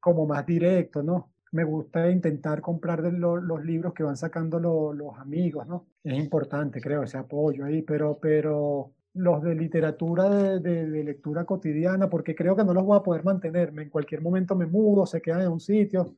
como 0.00 0.26
más 0.26 0.44
directo, 0.46 1.02
¿no? 1.02 1.30
Me 1.52 1.64
gusta 1.64 2.10
intentar 2.10 2.60
comprar 2.60 3.00
los 3.00 3.64
libros 3.64 3.94
que 3.94 4.02
van 4.02 4.16
sacando 4.16 4.58
los 4.60 5.18
amigos, 5.18 5.66
¿no? 5.66 5.86
Es 6.02 6.18
importante, 6.18 6.80
creo, 6.80 7.04
ese 7.04 7.18
apoyo 7.18 7.64
ahí, 7.64 7.82
pero, 7.82 8.18
pero 8.20 8.92
los 9.14 9.42
de 9.42 9.54
literatura 9.54 10.58
de, 10.58 10.86
de, 10.86 11.04
lectura 11.04 11.44
cotidiana, 11.44 12.10
porque 12.10 12.34
creo 12.34 12.54
que 12.54 12.64
no 12.64 12.74
los 12.74 12.84
voy 12.84 12.98
a 12.98 13.02
poder 13.02 13.24
mantenerme. 13.24 13.82
En 13.82 13.90
cualquier 13.90 14.20
momento 14.20 14.54
me 14.54 14.66
mudo, 14.66 15.06
se 15.06 15.22
quedan 15.22 15.42
en 15.42 15.48
un 15.48 15.60
sitio 15.60 16.16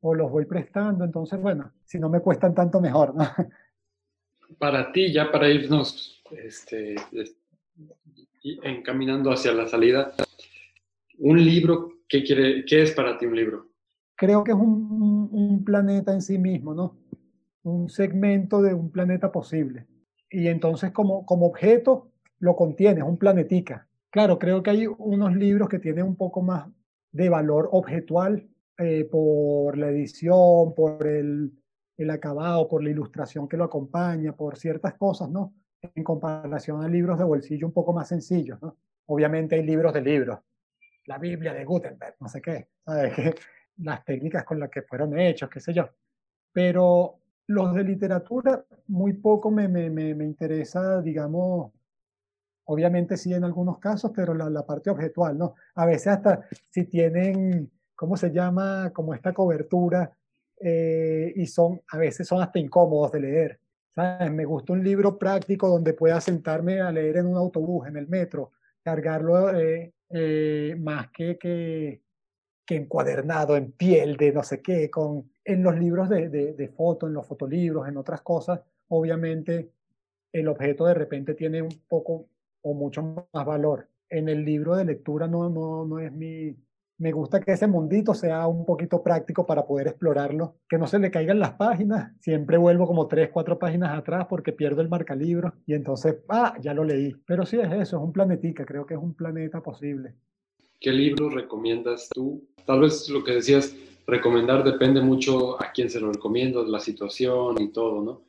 o 0.00 0.14
los 0.14 0.30
voy 0.30 0.44
prestando. 0.44 1.04
Entonces, 1.04 1.40
bueno, 1.40 1.72
si 1.84 1.98
no 1.98 2.08
me 2.08 2.20
cuestan 2.20 2.54
tanto, 2.54 2.80
mejor, 2.80 3.14
¿no? 3.14 3.24
Para 4.58 4.92
ti, 4.92 5.12
ya 5.12 5.30
para 5.32 5.48
irnos 5.48 6.22
este, 6.30 6.94
encaminando 8.62 9.30
hacia 9.30 9.52
la 9.52 9.66
salida, 9.66 10.12
un 11.18 11.44
libro, 11.44 11.92
¿qué, 12.08 12.22
quiere, 12.22 12.64
¿qué 12.64 12.82
es 12.82 12.92
para 12.92 13.18
ti 13.18 13.26
un 13.26 13.36
libro? 13.36 13.66
Creo 14.14 14.44
que 14.44 14.52
es 14.52 14.56
un, 14.56 15.62
planeta 15.64 16.12
en 16.12 16.22
sí 16.22 16.38
mismo, 16.38 16.74
¿no? 16.74 16.96
Un 17.64 17.88
segmento 17.88 18.62
de 18.62 18.72
un 18.72 18.90
planeta 18.90 19.32
posible. 19.32 19.86
Y 20.30 20.46
entonces 20.48 20.92
como, 20.92 21.26
como 21.26 21.46
objeto 21.46 22.12
lo 22.38 22.54
contiene, 22.54 23.00
es 23.00 23.06
un 23.06 23.18
planetica. 23.18 23.88
Claro, 24.10 24.38
creo 24.38 24.62
que 24.62 24.70
hay 24.70 24.86
unos 24.86 25.34
libros 25.36 25.68
que 25.68 25.78
tienen 25.78 26.04
un 26.04 26.16
poco 26.16 26.40
más 26.42 26.68
de 27.10 27.28
valor 27.28 27.68
objetual 27.72 28.46
eh, 28.78 29.04
por 29.04 29.76
la 29.76 29.90
edición, 29.90 30.74
por 30.74 31.06
el, 31.06 31.52
el 31.96 32.10
acabado, 32.10 32.68
por 32.68 32.82
la 32.82 32.90
ilustración 32.90 33.48
que 33.48 33.56
lo 33.56 33.64
acompaña, 33.64 34.36
por 34.36 34.56
ciertas 34.56 34.94
cosas, 34.94 35.30
¿no? 35.30 35.54
En 35.94 36.04
comparación 36.04 36.82
a 36.82 36.88
libros 36.88 37.18
de 37.18 37.24
bolsillo 37.24 37.66
un 37.66 37.72
poco 37.72 37.92
más 37.92 38.08
sencillos, 38.08 38.60
¿no? 38.62 38.76
Obviamente 39.06 39.54
hay 39.54 39.62
libros 39.62 39.92
de 39.94 40.00
libros. 40.00 40.38
La 41.06 41.18
Biblia 41.18 41.54
de 41.54 41.64
Gutenberg, 41.64 42.16
no 42.20 42.28
sé 42.28 42.40
qué, 42.40 42.68
¿sabes? 42.84 43.12
Las 43.78 44.04
técnicas 44.04 44.44
con 44.44 44.58
las 44.58 44.70
que 44.70 44.82
fueron 44.82 45.18
hechos, 45.18 45.50
qué 45.50 45.60
sé 45.60 45.74
yo. 45.74 45.88
Pero 46.52 47.18
los 47.48 47.74
de 47.74 47.84
literatura, 47.84 48.64
muy 48.88 49.12
poco 49.12 49.50
me, 49.50 49.68
me, 49.68 49.90
me, 49.90 50.14
me 50.14 50.24
interesa, 50.24 51.02
digamos, 51.02 51.72
obviamente 52.64 53.16
sí 53.16 53.34
en 53.34 53.44
algunos 53.44 53.78
casos, 53.78 54.12
pero 54.14 54.34
la, 54.34 54.48
la, 54.48 54.64
parte 54.64 54.90
objetual, 54.90 55.36
¿no? 55.36 55.54
A 55.74 55.86
veces 55.86 56.08
hasta 56.08 56.46
si 56.70 56.84
tienen, 56.84 57.70
¿cómo 57.94 58.16
se 58.16 58.32
llama? 58.32 58.90
Como 58.92 59.14
esta 59.14 59.32
cobertura 59.32 60.16
eh, 60.58 61.32
y 61.36 61.46
son, 61.46 61.80
a 61.88 61.98
veces 61.98 62.26
son 62.26 62.42
hasta 62.42 62.58
incómodos 62.58 63.12
de 63.12 63.20
leer. 63.20 63.60
Me 63.96 64.44
gusta 64.44 64.74
un 64.74 64.84
libro 64.84 65.18
práctico 65.18 65.68
donde 65.68 65.94
pueda 65.94 66.20
sentarme 66.20 66.80
a 66.80 66.92
leer 66.92 67.16
en 67.16 67.26
un 67.26 67.36
autobús, 67.36 67.86
en 67.86 67.96
el 67.96 68.08
metro, 68.08 68.52
cargarlo 68.82 69.56
eh, 69.56 69.94
eh, 70.10 70.76
más 70.78 71.10
que, 71.10 71.38
que, 71.38 72.02
que, 72.66 72.76
encuadernado 72.76 73.56
en 73.56 73.72
piel 73.72 74.18
de 74.18 74.32
no 74.32 74.42
sé 74.42 74.60
qué, 74.60 74.90
con, 74.90 75.30
en 75.42 75.62
los 75.62 75.78
libros 75.78 76.10
de, 76.10 76.28
de, 76.28 76.52
de 76.52 76.68
foto, 76.68 77.06
en 77.06 77.14
los 77.14 77.26
fotolibros, 77.26 77.88
en 77.88 77.96
otras 77.96 78.20
cosas, 78.20 78.60
obviamente 78.88 79.70
el 80.30 80.48
objeto 80.48 80.84
de 80.84 80.94
repente 80.94 81.34
tiene 81.34 81.62
un 81.62 81.80
poco 81.88 82.28
o 82.62 82.74
mucho 82.74 83.26
más 83.32 83.46
valor. 83.46 83.88
En 84.10 84.28
el 84.28 84.44
libro 84.44 84.76
de 84.76 84.84
lectura 84.84 85.26
no, 85.26 85.48
no, 85.48 85.86
no 85.86 85.98
es 86.00 86.12
mi... 86.12 86.54
Me 86.98 87.12
gusta 87.12 87.40
que 87.40 87.52
ese 87.52 87.66
mundito 87.66 88.14
sea 88.14 88.46
un 88.46 88.64
poquito 88.64 89.02
práctico 89.02 89.46
para 89.46 89.66
poder 89.66 89.88
explorarlo, 89.88 90.56
que 90.66 90.78
no 90.78 90.86
se 90.86 90.98
le 90.98 91.10
caigan 91.10 91.38
las 91.38 91.52
páginas. 91.52 92.12
Siempre 92.20 92.56
vuelvo 92.56 92.86
como 92.86 93.06
tres, 93.06 93.28
cuatro 93.30 93.58
páginas 93.58 93.98
atrás 93.98 94.26
porque 94.30 94.52
pierdo 94.52 94.80
el 94.80 94.88
marcalibro 94.88 95.52
y 95.66 95.74
entonces, 95.74 96.16
ah, 96.28 96.56
ya 96.60 96.72
lo 96.72 96.84
leí. 96.84 97.14
Pero 97.26 97.44
sí 97.44 97.58
es 97.58 97.70
eso, 97.70 97.98
es 97.98 98.02
un 98.02 98.12
planetica, 98.12 98.64
creo 98.64 98.86
que 98.86 98.94
es 98.94 99.00
un 99.00 99.14
planeta 99.14 99.62
posible. 99.62 100.14
¿Qué 100.80 100.90
libro 100.90 101.28
recomiendas 101.28 102.08
tú? 102.14 102.48
Tal 102.64 102.80
vez 102.80 103.08
lo 103.10 103.22
que 103.22 103.32
decías, 103.32 103.76
recomendar 104.06 104.64
depende 104.64 105.02
mucho 105.02 105.62
a 105.62 105.72
quién 105.72 105.90
se 105.90 106.00
lo 106.00 106.12
recomiendo, 106.12 106.64
la 106.64 106.80
situación 106.80 107.60
y 107.60 107.72
todo, 107.72 108.02
¿no? 108.02 108.22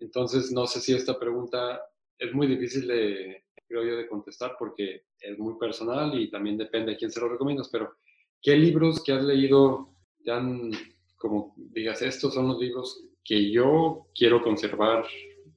Entonces, 0.00 0.52
no 0.52 0.66
sé 0.66 0.80
si 0.80 0.94
esta 0.94 1.18
pregunta 1.18 1.80
es 2.18 2.34
muy 2.34 2.46
difícil 2.46 2.86
de, 2.86 3.44
creo 3.70 3.84
yo, 3.84 3.96
de 3.96 4.08
contestar 4.08 4.56
porque 4.58 5.04
es 5.20 5.38
muy 5.38 5.56
personal 5.56 6.18
y 6.18 6.28
también 6.28 6.58
depende 6.58 6.92
de 6.92 6.98
quién 6.98 7.10
se 7.10 7.20
lo 7.20 7.28
recomiendas, 7.28 7.68
pero 7.68 7.94
¿qué 8.42 8.56
libros 8.56 9.02
que 9.04 9.12
has 9.12 9.22
leído 9.22 9.94
te 10.24 10.32
han, 10.32 10.72
como 11.16 11.54
digas, 11.56 12.02
estos 12.02 12.34
son 12.34 12.48
los 12.48 12.58
libros 12.58 13.06
que 13.24 13.50
yo 13.52 14.08
quiero 14.12 14.42
conservar 14.42 15.04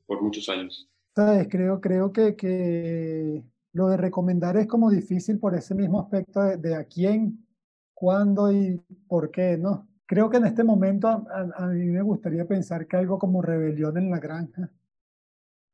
por 0.05 0.21
muchos 0.21 0.47
años? 0.47 0.87
Sabes, 1.15 1.47
creo, 1.49 1.81
creo 1.81 2.13
que, 2.13 2.35
que 2.35 3.43
lo 3.73 3.87
de 3.87 3.97
recomendar 3.97 4.57
es 4.57 4.67
como 4.67 4.91
difícil 4.91 5.39
por 5.39 5.55
ese 5.55 5.73
mismo 5.73 5.99
aspecto 5.99 6.41
de, 6.43 6.57
de 6.57 6.75
a 6.75 6.85
quién, 6.85 7.47
cuándo 7.95 8.51
y 8.51 8.79
por 9.07 9.31
qué, 9.31 9.57
¿no? 9.57 9.87
Creo 10.05 10.29
que 10.29 10.37
en 10.37 10.45
este 10.45 10.63
momento 10.63 11.07
a, 11.07 11.23
a, 11.29 11.63
a, 11.63 11.67
mí 11.67 11.85
me 11.85 12.03
gustaría 12.03 12.45
pensar 12.45 12.85
que 12.85 12.97
algo 12.97 13.17
como 13.17 13.41
Rebelión 13.41 13.97
en 13.97 14.11
la 14.11 14.19
Granja 14.19 14.69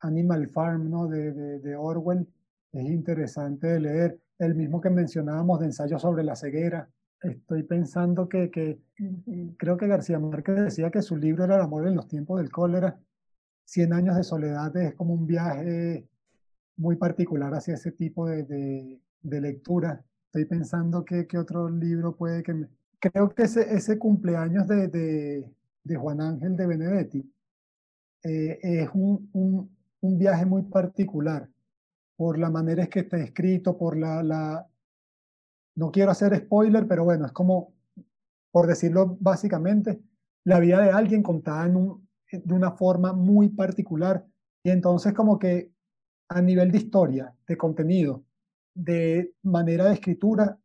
Animal 0.02 0.48
Farm 0.48 0.90
¿no? 0.90 1.08
de, 1.08 1.32
de, 1.32 1.60
de, 1.60 1.76
Orwell 1.76 2.28
es 2.72 2.86
interesante 2.86 3.68
de 3.68 3.80
leer. 3.80 4.20
El 4.38 4.56
mismo 4.56 4.80
que 4.80 4.90
mencionábamos 4.90 5.60
de 5.60 5.68
ensayo 5.68 6.00
sobre 6.00 6.24
la 6.24 6.36
ceguera. 6.36 6.90
Estoy 7.22 7.64
pensando 7.64 8.30
que, 8.30 8.50
que 8.50 8.80
creo 9.58 9.76
que 9.76 9.88
García 9.88 10.20
Márquez 10.20 10.56
decía 10.56 10.90
que 10.90 11.02
su 11.02 11.18
libro 11.18 11.44
era 11.44 11.56
El 11.56 11.62
amor 11.62 11.88
en 11.88 11.96
los 11.96 12.08
tiempos 12.08 12.40
del 12.40 12.50
cólera. 12.50 12.98
Cien 13.66 13.92
años 13.92 14.16
de 14.16 14.24
soledad 14.24 14.76
es 14.78 14.96
como 14.96 15.14
un 15.14 15.28
viaje 15.28 16.08
muy 16.78 16.96
particular 16.96 17.54
hacia 17.54 17.74
ese 17.74 17.92
tipo 17.92 18.28
de, 18.28 18.44
de, 18.44 19.02
de 19.22 19.42
lectura. 19.42 20.04
Estoy 20.28 20.46
pensando 20.46 21.04
que, 21.04 21.28
que, 21.28 21.38
otro 21.38 21.70
libro 21.70 22.16
puede 22.16 22.42
que... 22.42 22.54
Me... 22.54 22.68
Creo 23.00 23.30
que 23.30 23.44
ese, 23.44 23.74
ese 23.74 23.98
cumpleaños 23.98 24.68
de, 24.68 24.88
de, 24.88 25.54
de 25.84 25.96
Juan 25.98 26.22
Ángel 26.22 26.56
de 26.56 26.68
Benedetti 26.68 27.34
eh, 28.24 28.60
es 28.62 28.90
un, 28.94 29.30
un, 29.34 29.70
un 30.02 30.18
viaje 30.18 30.46
muy 30.46 30.64
particular 30.64 31.50
por 32.16 32.38
la 32.38 32.50
manera 32.50 32.84
en 32.84 32.90
que 32.90 33.00
está 33.02 33.18
escrito, 33.18 33.78
por 33.78 33.98
la. 33.98 34.68
No 35.76 35.92
quiero 35.92 36.12
hacer 36.12 36.36
spoiler, 36.36 36.88
pero 36.88 37.06
bueno, 37.06 37.26
es 37.26 37.32
como, 37.32 37.74
por 38.52 38.68
decirlo 38.68 39.18
básicamente, 39.20 40.02
la 40.44 40.60
vida 40.60 40.82
de 40.82 40.92
alguien 40.92 41.24
contada 41.24 41.68
de 41.68 42.54
una 42.54 42.72
forma 42.72 43.14
muy 43.14 43.50
particular. 43.50 44.26
Y 44.64 44.70
entonces 44.72 45.14
como 45.14 45.40
que 45.40 45.72
a 46.30 46.42
nivel 46.42 46.72
de 46.72 46.80
historia, 46.80 47.34
de 47.48 47.58
contenido, 47.58 48.26
de 48.74 49.34
manera 49.44 49.86
de 49.86 49.94
escritura, 49.94 50.60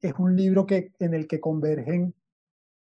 es 0.00 0.14
un 0.18 0.34
libro 0.34 0.66
que, 0.66 0.92
en 0.98 1.14
el 1.14 1.26
que 1.26 1.40
convergen 1.40 2.14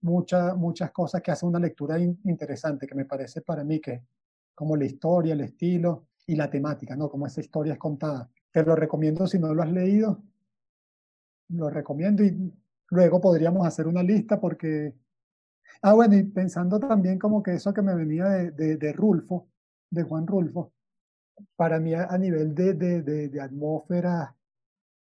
muchas 0.03 0.57
muchas 0.57 0.93
cosas 0.93 1.23
que 1.23 1.33
hace 1.33 1.47
una 1.47 1.59
lectura 1.59 1.99
in, 1.99 2.19
interesante, 2.25 2.87
que 2.87 2.95
me 2.95 3.05
parece 3.05 3.43
para 3.43 3.65
mí 3.65 3.81
que 3.81 4.03
como 4.57 4.75
la 4.75 4.87
historia, 4.87 5.35
el 5.35 5.43
estilo 5.43 6.09
y 6.27 6.35
la 6.35 6.51
temática, 6.51 6.97
¿no? 6.97 7.09
Como 7.09 7.27
esa 7.27 7.41
historia 7.41 7.75
es 7.75 7.79
contada. 7.79 8.29
Te 8.51 8.65
lo 8.65 8.75
recomiendo 8.75 9.27
si 9.29 9.39
no 9.39 9.55
lo 9.55 9.63
has 9.63 9.71
leído. 9.71 10.23
Lo 11.51 11.71
recomiendo 11.71 12.25
y 12.25 12.53
luego 12.91 13.21
podríamos 13.21 13.65
hacer 13.65 13.87
una 13.87 14.03
lista 14.03 14.41
porque... 14.41 14.95
Ah, 15.83 15.93
bueno, 15.93 16.17
y 16.17 16.25
pensando 16.25 16.81
también 16.81 17.19
como 17.19 17.43
que 17.43 17.53
eso 17.53 17.73
que 17.75 17.83
me 17.83 17.95
venía 17.95 18.25
de, 18.27 18.51
de, 18.53 18.77
de 18.77 18.93
Rulfo, 18.95 19.49
de 19.91 20.03
Juan 20.05 20.27
Rulfo, 20.27 20.73
para 21.55 21.79
mí 21.79 21.93
a, 21.93 22.17
nivel 22.17 22.55
de, 22.55 22.73
de, 22.73 23.03
de, 23.03 23.41
atmósfera, 23.41 24.35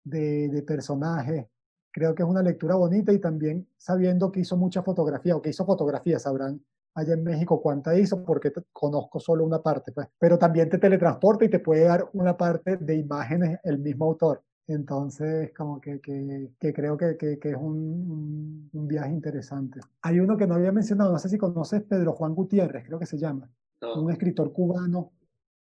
de, 0.03 0.49
de 0.49 0.61
personaje, 0.63 1.49
creo 1.91 2.13
que 2.13 2.23
es 2.23 2.29
una 2.29 2.43
lectura 2.43 2.75
bonita 2.75 3.13
y 3.13 3.19
también 3.19 3.65
sabiendo 3.77 4.29
que 4.29 4.41
hizo 4.41 4.57
mucha 4.57 4.83
fotografía 4.83 5.37
o 5.37 5.41
que 5.41 5.51
hizo 5.51 5.65
fotografía, 5.65 6.19
sabrán 6.19 6.61
allá 6.97 7.13
en 7.13 7.23
México 7.23 7.61
cuánta 7.61 7.97
hizo, 7.97 8.23
porque 8.23 8.51
conozco 8.73 9.19
solo 9.19 9.45
una 9.45 9.61
parte, 9.61 9.91
pues. 9.91 10.07
Pero 10.17 10.37
también 10.37 10.67
te 10.67 10.79
teletransporta 10.79 11.45
y 11.45 11.49
te 11.49 11.59
puede 11.59 11.83
dar 11.83 12.09
una 12.13 12.35
parte 12.35 12.77
de 12.77 12.95
imágenes 12.95 13.59
el 13.63 13.77
mismo 13.77 14.05
autor. 14.05 14.41
Entonces, 14.65 15.53
como 15.55 15.79
que, 15.79 16.01
que, 16.01 16.49
que 16.59 16.73
creo 16.73 16.97
que, 16.97 17.15
que, 17.15 17.37
es 17.41 17.55
un, 17.55 18.69
un, 18.73 18.87
viaje 18.87 19.11
interesante. 19.11 19.79
Hay 20.01 20.19
uno 20.19 20.35
que 20.35 20.47
no 20.47 20.55
había 20.55 20.71
mencionado, 20.71 21.11
no 21.11 21.19
sé 21.19 21.29
si 21.29 21.37
conoces 21.37 21.83
Pedro 21.83 22.13
Juan 22.13 22.33
Gutiérrez, 22.33 22.85
creo 22.85 22.99
que 22.99 23.05
se 23.05 23.17
llama, 23.17 23.47
un 23.95 24.11
escritor 24.11 24.51
cubano, 24.51 25.11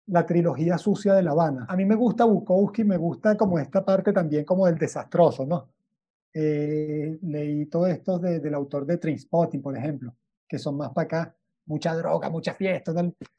la 0.06 0.26
trilogía 0.26 0.78
sucia 0.78 1.15
de 1.15 1.24
La 1.24 1.32
Habana. 1.32 1.65
A 1.67 1.76
mí 1.76 1.84
me 1.84 1.96
gusta 1.96 2.26
Bukowski, 2.26 2.84
me 2.84 2.98
gusta 2.98 3.36
como 3.36 3.58
esta 3.58 3.84
parte 3.84 4.13
también 4.13 4.46
como 4.46 4.67
del 4.67 4.78
desastroso, 4.78 5.46
¿no? 5.46 5.67
Eh, 6.34 7.17
leí 7.24 7.65
todo 7.65 7.88
esto 7.88 8.19
de, 8.19 8.39
del 8.39 8.54
autor 8.54 8.86
de 8.86 8.98
Trainspotting, 8.98 9.62
por 9.62 9.76
ejemplo, 9.76 10.15
que 10.54 10.60
son 10.60 10.78
más 10.78 10.92
para 10.92 11.06
acá, 11.06 11.36
mucha 11.66 11.96
droga, 11.96 12.30
mucha 12.30 12.54
fiesta, 12.54 12.94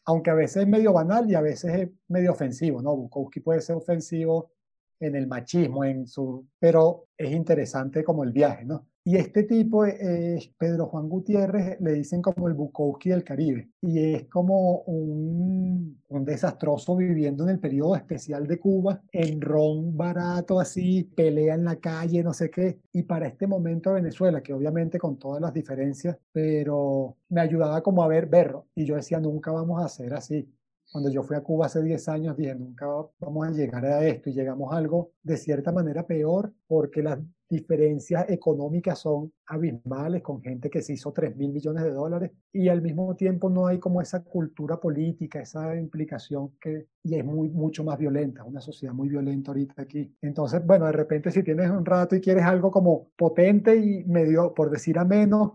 aunque 0.05 0.31
a 0.31 0.35
veces 0.35 0.65
es 0.65 0.69
medio 0.69 0.93
banal 0.93 1.31
y 1.31 1.37
a 1.37 1.41
veces 1.41 1.73
es 1.73 1.89
medio 2.09 2.33
ofensivo, 2.33 2.83
¿no? 2.83 2.97
Bukowski 2.97 3.39
puede 3.39 3.61
ser 3.61 3.77
ofensivo 3.77 4.51
en 4.99 5.15
el 5.15 5.29
machismo, 5.29 5.85
en 5.85 6.09
su, 6.09 6.45
pero 6.59 7.07
es 7.17 7.31
interesante 7.31 8.03
como 8.03 8.25
el 8.25 8.33
viaje, 8.33 8.65
¿no? 8.65 8.89
Y 9.07 9.17
este 9.17 9.43
tipo 9.43 9.85
es 9.85 10.49
Pedro 10.57 10.87
Juan 10.87 11.11
Gutiérrez, 11.11 11.79
le 11.79 11.93
dicen 11.93 12.23
como 12.23 12.49
el 12.49 12.55
Bukowski 12.55 13.11
del 13.11 13.23
Caribe, 13.23 13.69
y 13.83 14.15
es 14.15 14.25
como 14.29 14.79
un, 14.87 16.01
un, 16.09 16.25
desastroso 16.25 16.97
viviendo 16.97 17.45
en 17.45 17.51
el 17.51 17.61
periodo 17.61 17.97
especial 17.97 18.47
de 18.47 18.59
Cuba, 18.59 19.03
en 19.13 19.43
ron 19.43 19.95
barato 19.95 20.59
así, 20.59 21.05
pelea 21.05 21.55
en 21.55 21.65
la 21.65 21.77
calle, 21.77 22.23
no 22.23 22.33
sé 22.33 22.51
qué, 22.51 22.81
y 22.93 23.03
para 23.03 23.27
este 23.27 23.47
momento 23.47 23.93
Venezuela, 23.93 24.43
que 24.43 24.55
obviamente 24.55 24.99
con 24.99 25.19
todas 25.19 25.43
las 25.43 25.53
diferencias, 25.53 26.17
pero 26.33 27.19
me 27.29 27.43
ayudaba 27.43 27.83
como 27.83 28.03
a 28.03 28.09
ver, 28.09 28.27
verlo, 28.27 28.69
y 28.75 28.87
yo 28.87 28.97
decía, 28.97 29.21
nunca 29.21 29.53
vamos 29.53 29.83
a 29.83 29.85
hacer 29.85 30.15
así 30.15 30.49
cuando 30.91 31.11
yo 31.11 31.23
fui 31.25 31.37
a 31.37 31.43
Cuba 31.43 31.67
hace 31.67 31.83
10 31.83 32.09
años, 32.09 32.37
dije, 32.37 32.55
nunca 32.55 32.87
vamos 33.19 33.49
a 33.49 33.51
llegar 33.51 33.85
a 33.85 34.07
esto 34.07 34.31
y 34.31 34.33
llegamos 34.33 34.73
a 34.73 34.77
algo 34.77 35.13
de 35.23 35.37
cierta 35.37 35.73
manera 35.73 36.07
peor 36.07 36.53
porque 36.69 37.03
las 37.03 37.19
diferencias 37.49 38.29
económicas 38.29 38.99
son 38.99 39.33
abismales 39.47 40.23
con 40.23 40.43
gente 40.43 40.71
que 40.71 40.83
se 40.83 40.95
hizo 40.95 41.13
3 41.13 41.37
mil 41.37 41.53
millones 41.53 41.85
de 41.85 41.91
dólares 41.91 42.31
y 42.53 42.69
al 42.69 42.83
mismo 42.83 43.15
tiempo 43.15 43.51
no 43.51 43.67
hay 43.67 43.79
como 43.79 44.01
esa 44.01 44.25
cultura 44.25 44.81
política, 44.81 45.41
esa 45.41 45.77
implicación 45.77 46.57
que 46.61 46.87
y 47.03 47.17
es 47.17 47.25
muy, 47.25 47.51
mucho 47.51 47.85
más 47.85 47.99
violenta, 47.99 48.45
una 48.45 48.61
sociedad 48.61 48.95
muy 48.95 49.09
violenta 49.09 49.51
ahorita 49.51 49.83
aquí. 49.83 50.15
Entonces, 50.23 50.65
bueno, 50.65 50.87
de 50.87 50.93
repente 50.93 51.31
si 51.31 51.43
tienes 51.43 51.71
un 51.71 51.85
rato 51.85 52.17
y 52.17 52.21
quieres 52.21 52.45
algo 52.45 52.71
como 52.71 53.11
potente 53.17 53.77
y 53.77 54.05
medio, 54.05 54.55
por 54.55 54.71
decir 54.71 54.99
a 54.99 55.05
menos, 55.05 55.53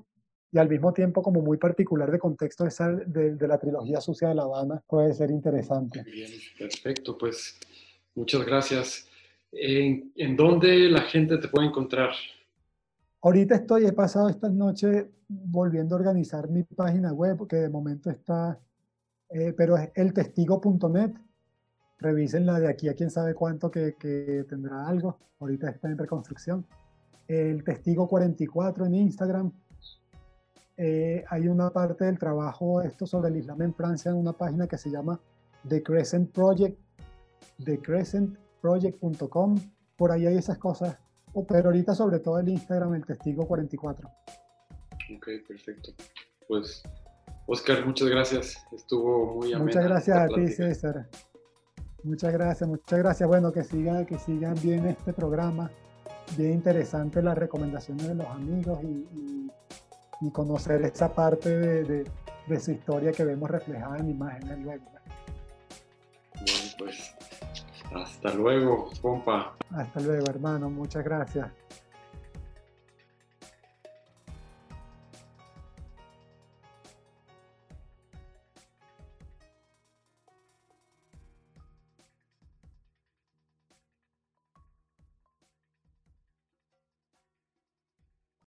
y 0.51 0.57
al 0.57 0.69
mismo 0.69 0.93
tiempo 0.93 1.21
como 1.21 1.41
muy 1.41 1.57
particular 1.57 2.11
de 2.11 2.19
contexto 2.19 2.65
esa 2.65 2.91
de, 2.91 3.35
de, 3.35 3.47
la 3.47 3.59
trilogía 3.59 4.01
sucia 4.01 4.29
de 4.29 4.35
La 4.35 4.43
Habana 4.43 4.81
puede 4.87 5.13
ser 5.13 5.29
interesante. 5.29 6.03
Bien, 6.03 6.31
perfecto, 6.57 7.17
pues 7.17 7.59
muchas 8.15 8.45
gracias. 8.45 9.08
¿En, 9.51 10.11
¿En, 10.15 10.35
dónde 10.35 10.89
la 10.89 11.01
gente 11.01 11.37
te 11.37 11.47
puede 11.47 11.67
encontrar? 11.67 12.11
Ahorita 13.21 13.55
estoy, 13.55 13.85
he 13.85 13.93
pasado 13.93 14.29
esta 14.29 14.49
noche 14.49 15.09
volviendo 15.27 15.95
a 15.95 15.99
organizar 15.99 16.49
mi 16.49 16.63
página 16.63 17.13
web, 17.13 17.47
que 17.47 17.57
de 17.57 17.69
momento 17.69 18.09
está, 18.09 18.59
eh, 19.29 19.53
pero 19.55 19.77
es 19.77 19.91
eltestigo.net. 19.95 21.11
Revísenla 21.99 22.59
de 22.59 22.69
aquí 22.69 22.87
a 22.87 22.93
quién 22.93 23.09
sabe 23.11 23.33
cuánto 23.33 23.69
que, 23.69 24.45
tendrá 24.47 24.87
algo. 24.87 25.19
Ahorita 25.39 25.69
está 25.69 25.89
en 25.89 25.97
reconstrucción. 25.97 26.65
El 27.27 27.63
Testigo 27.63 28.07
44 28.07 28.85
en 28.85 28.95
Instagram 28.95 29.51
eh, 30.77 31.25
hay 31.29 31.47
una 31.49 31.71
parte 31.71 32.05
del 32.05 32.17
trabajo 32.17 32.81
esto 32.81 33.05
sobre 33.05 33.27
el 33.27 33.35
Islam 33.35 33.61
en 33.63 33.73
Francia 33.73 34.11
en 34.11 34.17
una 34.17 34.31
página 34.31 34.65
que 34.65 34.77
se 34.77 34.89
llama 34.89 35.19
The 35.67 35.83
Crescent 35.83 36.31
Project, 36.31 36.79
thecrescentproject.com. 38.61 39.59
Por 39.97 40.11
ahí 40.11 40.27
hay 40.27 40.37
esas 40.37 40.57
cosas, 40.57 40.97
pero 41.47 41.69
ahorita 41.69 41.93
sobre 41.93 42.19
todo 42.19 42.39
el 42.39 42.49
Instagram, 42.49 42.95
el 42.95 43.05
Testigo 43.05 43.47
44. 43.47 44.07
Ok, 45.15 45.27
perfecto. 45.47 45.91
Pues, 46.47 46.83
Oscar, 47.47 47.85
muchas 47.85 48.07
gracias. 48.07 48.65
Estuvo 48.71 49.35
muy 49.35 49.53
amena 49.53 49.65
Muchas 49.65 49.83
gracias 49.83 50.17
a 50.17 50.27
ti, 50.27 50.47
César. 50.47 51.09
Muchas 52.03 52.31
gracias, 52.31 52.69
muchas 52.69 52.99
gracias. 52.99 53.27
Bueno, 53.27 53.51
que 53.51 53.63
sigan, 53.63 54.05
que 54.05 54.17
sigan 54.17 54.55
bien 54.61 54.85
este 54.85 55.13
programa. 55.13 55.69
Bien 56.37 56.53
interesante 56.53 57.21
las 57.21 57.37
recomendaciones 57.37 58.07
de 58.07 58.15
los 58.15 58.27
amigos 58.27 58.79
y 58.83 59.49
y 60.21 60.31
conocer 60.31 60.81
esa 60.81 61.13
parte 61.13 61.49
de, 61.49 62.05
de, 62.47 62.59
su 62.59 62.71
historia 62.71 63.11
que 63.11 63.23
vemos 63.23 63.49
reflejada 63.49 63.97
en 63.97 64.09
imágenes 64.09 64.59
luego. 64.59 64.85
Bueno, 66.35 66.75
pues 66.77 67.15
hasta 67.93 68.33
luego, 68.33 68.89
compa. 69.01 69.55
Hasta 69.71 69.99
luego, 70.01 70.27
hermano. 70.29 70.69
Muchas 70.69 71.03
gracias. 71.03 71.47